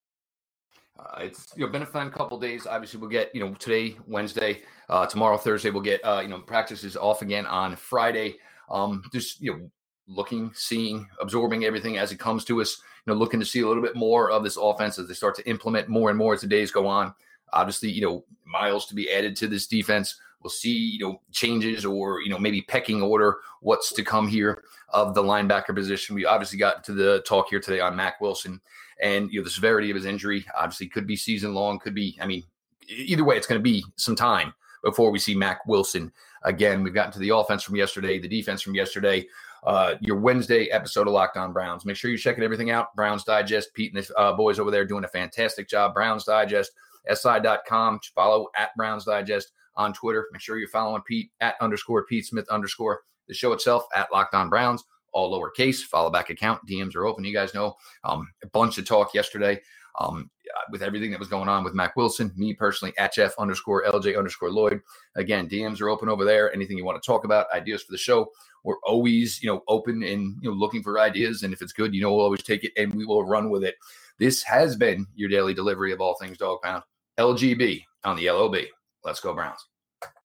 Uh, 0.99 1.21
it's 1.23 1.53
you 1.57 1.67
know 1.67 1.73
been 1.73 1.83
a 1.83 1.87
fun 1.87 2.11
couple 2.11 2.39
days. 2.39 2.67
Obviously, 2.67 3.01
we'll 3.01 3.11
get 3.11 3.35
you 3.35 3.41
know 3.41 3.55
today 3.55 3.97
Wednesday, 4.07 4.63
uh, 4.89 5.07
tomorrow 5.07 5.37
Thursday. 5.37 5.71
We'll 5.71 5.83
get 5.83 6.01
uh, 6.05 6.21
you 6.23 6.29
know 6.29 6.41
practices 6.41 6.97
off 6.97 7.23
again 7.23 7.47
on 7.47 7.77
Friday. 7.77 8.37
Um, 8.71 9.03
just 9.13 9.41
you 9.41 9.53
know 9.53 9.71
looking, 10.07 10.53
seeing, 10.55 11.09
absorbing 11.21 11.65
everything 11.65 11.99
as 11.99 12.13
it 12.13 12.19
comes 12.19 12.45
to 12.45 12.61
us. 12.61 12.81
You 13.07 13.13
know, 13.13 13.19
looking 13.19 13.41
to 13.41 13.47
see 13.47 13.61
a 13.61 13.69
little 13.69 13.83
bit 13.83 13.97
more 13.97 14.31
of 14.31 14.45
this 14.45 14.57
offense 14.57 14.99
as 14.99 15.09
they 15.09 15.15
start 15.15 15.35
to 15.37 15.49
implement 15.49 15.89
more 15.89 16.09
and 16.11 16.19
more 16.19 16.35
as 16.35 16.41
the 16.41 16.47
days 16.47 16.71
go 16.71 16.87
on. 16.87 17.15
Obviously, 17.53 17.91
you 17.91 18.03
know 18.03 18.25
miles 18.47 18.87
to 18.87 18.95
be 18.95 19.11
added 19.11 19.35
to 19.37 19.49
this 19.49 19.67
defense 19.67 20.17
we'll 20.45 20.51
see 20.51 20.77
you 20.77 20.99
know 21.01 21.21
changes 21.33 21.85
or 21.85 22.21
you 22.21 22.29
know 22.29 22.39
maybe 22.39 22.61
pecking 22.61 23.03
order 23.03 23.39
what's 23.61 23.93
to 23.95 24.05
come 24.05 24.29
here 24.29 24.63
of 24.91 25.15
the 25.15 25.23
linebacker 25.23 25.75
position. 25.75 26.15
We 26.15 26.27
obviously 26.27 26.59
got 26.59 26.85
to 26.85 26.93
the 26.93 27.25
talk 27.27 27.49
here 27.49 27.61
today 27.61 27.81
on 27.81 27.97
Mack 27.97 28.21
Wilson 28.21 28.61
and 29.03 29.33
you 29.33 29.41
know 29.41 29.45
the 29.45 29.51
severity 29.51 29.91
of 29.91 29.97
his 29.97 30.05
injury. 30.05 30.47
Obviously, 30.57 30.87
could 30.87 31.07
be 31.07 31.17
season 31.17 31.55
long, 31.55 31.81
could 31.81 31.95
be. 31.95 32.17
I 32.21 32.27
mean, 32.27 32.45
either 32.89 33.25
way, 33.25 33.37
it's 33.37 33.47
going 33.47 33.59
to 33.59 33.63
be 33.63 33.85
some 33.97 34.15
time 34.15 34.55
before 34.85 35.11
we 35.11 35.19
see 35.19 35.35
Mack 35.35 35.67
Wilson 35.67 36.13
again. 36.45 36.83
We've 36.83 36.95
gotten 36.95 37.13
to 37.13 37.19
the 37.19 37.31
offense 37.31 37.63
from 37.63 37.77
yesterday, 37.77 38.21
the 38.21 38.29
defense 38.29 38.63
from 38.63 38.75
yesterday. 38.75 39.27
Uh, 39.65 39.95
your 40.01 40.19
Wednesday 40.19 40.67
episode 40.67 41.07
of 41.07 41.15
Locked 41.15 41.39
On 41.39 41.55
Browns. 41.55 41.87
Make 41.87 41.97
sure 41.97 42.11
you're 42.11 42.19
checking 42.19 42.45
everything 42.45 42.71
out. 42.71 42.95
Browns 42.95 43.25
Digest, 43.25 43.73
Pete 43.73 43.95
and 43.95 44.05
the 44.05 44.19
uh, 44.19 44.35
boys 44.35 44.59
over 44.59 44.71
there 44.71 44.85
doing 44.85 45.05
a 45.05 45.09
fantastic 45.09 45.71
job. 45.71 45.95
Browns 45.95 46.25
Digest, 46.25 46.73
SI.com. 47.11 47.99
Follow 48.15 48.49
at 48.59 48.77
Browns 48.77 49.07
Digest 49.07 49.53
on 49.77 49.93
Twitter. 49.93 50.27
Make 50.33 50.43
sure 50.43 50.59
you're 50.59 50.69
following 50.69 51.03
Pete 51.03 51.31
at 51.41 51.57
underscore 51.61 52.05
Pete 52.07 52.27
Smith 52.27 52.49
underscore 52.49 53.03
the 53.29 53.35
show 53.35 53.53
itself 53.53 53.85
at 53.95 54.13
Locked 54.13 54.35
On 54.35 54.49
Browns, 54.51 54.85
all 55.13 55.33
lowercase. 55.33 55.81
Follow 55.83 56.11
back 56.11 56.31
account. 56.31 56.61
DMs 56.69 56.95
are 56.95 57.07
open. 57.07 57.25
You 57.25 57.33
guys 57.33 57.55
know 57.55 57.75
um, 58.05 58.29
a 58.43 58.49
bunch 58.49 58.79
of 58.79 58.87
talk 58.87 59.15
yesterday 59.15 59.61
um, 60.01 60.31
with 60.71 60.83
everything 60.83 61.11
that 61.11 61.21
was 61.21 61.29
going 61.29 61.49
on 61.49 61.65
with 61.65 61.75
Mack 61.75 61.97
Wilson, 61.97 62.33
me 62.37 62.55
personally, 62.55 62.95
at 62.99 63.15
Jeff 63.15 63.35
underscore 63.39 63.85
LJ 63.85 64.17
underscore 64.19 64.51
Lloyd. 64.51 64.81
Again, 65.17 65.49
DMs 65.49 65.81
are 65.81 65.89
open 65.89 66.09
over 66.09 66.25
there. 66.25 66.53
Anything 66.53 66.77
you 66.79 66.85
want 66.85 67.03
to 67.03 67.07
talk 67.07 67.25
about, 67.25 67.47
ideas 67.55 67.83
for 67.83 67.93
the 67.93 67.99
show, 67.99 68.29
we're 68.65 68.81
always, 68.85 69.43
you 69.43 69.49
know, 69.49 69.63
open 69.69 70.03
and 70.03 70.37
you 70.43 70.51
know 70.51 70.57
looking 70.57 70.83
for 70.83 70.99
ideas. 70.99 71.43
And 71.43 71.53
if 71.53 71.63
it's 71.63 71.73
good, 71.73 71.95
you 71.95 72.03
know, 72.03 72.13
we'll 72.15 72.25
always 72.25 72.43
take 72.43 72.65
it 72.65 72.73
and 72.77 72.95
we 72.95 73.05
will 73.05 73.25
run 73.25 73.51
with 73.51 73.65
it. 73.65 73.77
This 74.19 74.43
has 74.45 74.77
been 74.77 75.07
your 75.15 75.29
daily 75.29 75.55
delivery 75.55 75.93
of 75.93 76.01
all 76.01 76.17
things 76.21 76.39
dog 76.39 76.61
pound. 76.63 76.83
LGB 77.19 77.83
on 78.05 78.17
the 78.17 78.31
LOB. 78.31 78.57
Let's 79.05 79.21
go 79.21 79.35
Browns. 79.35 79.67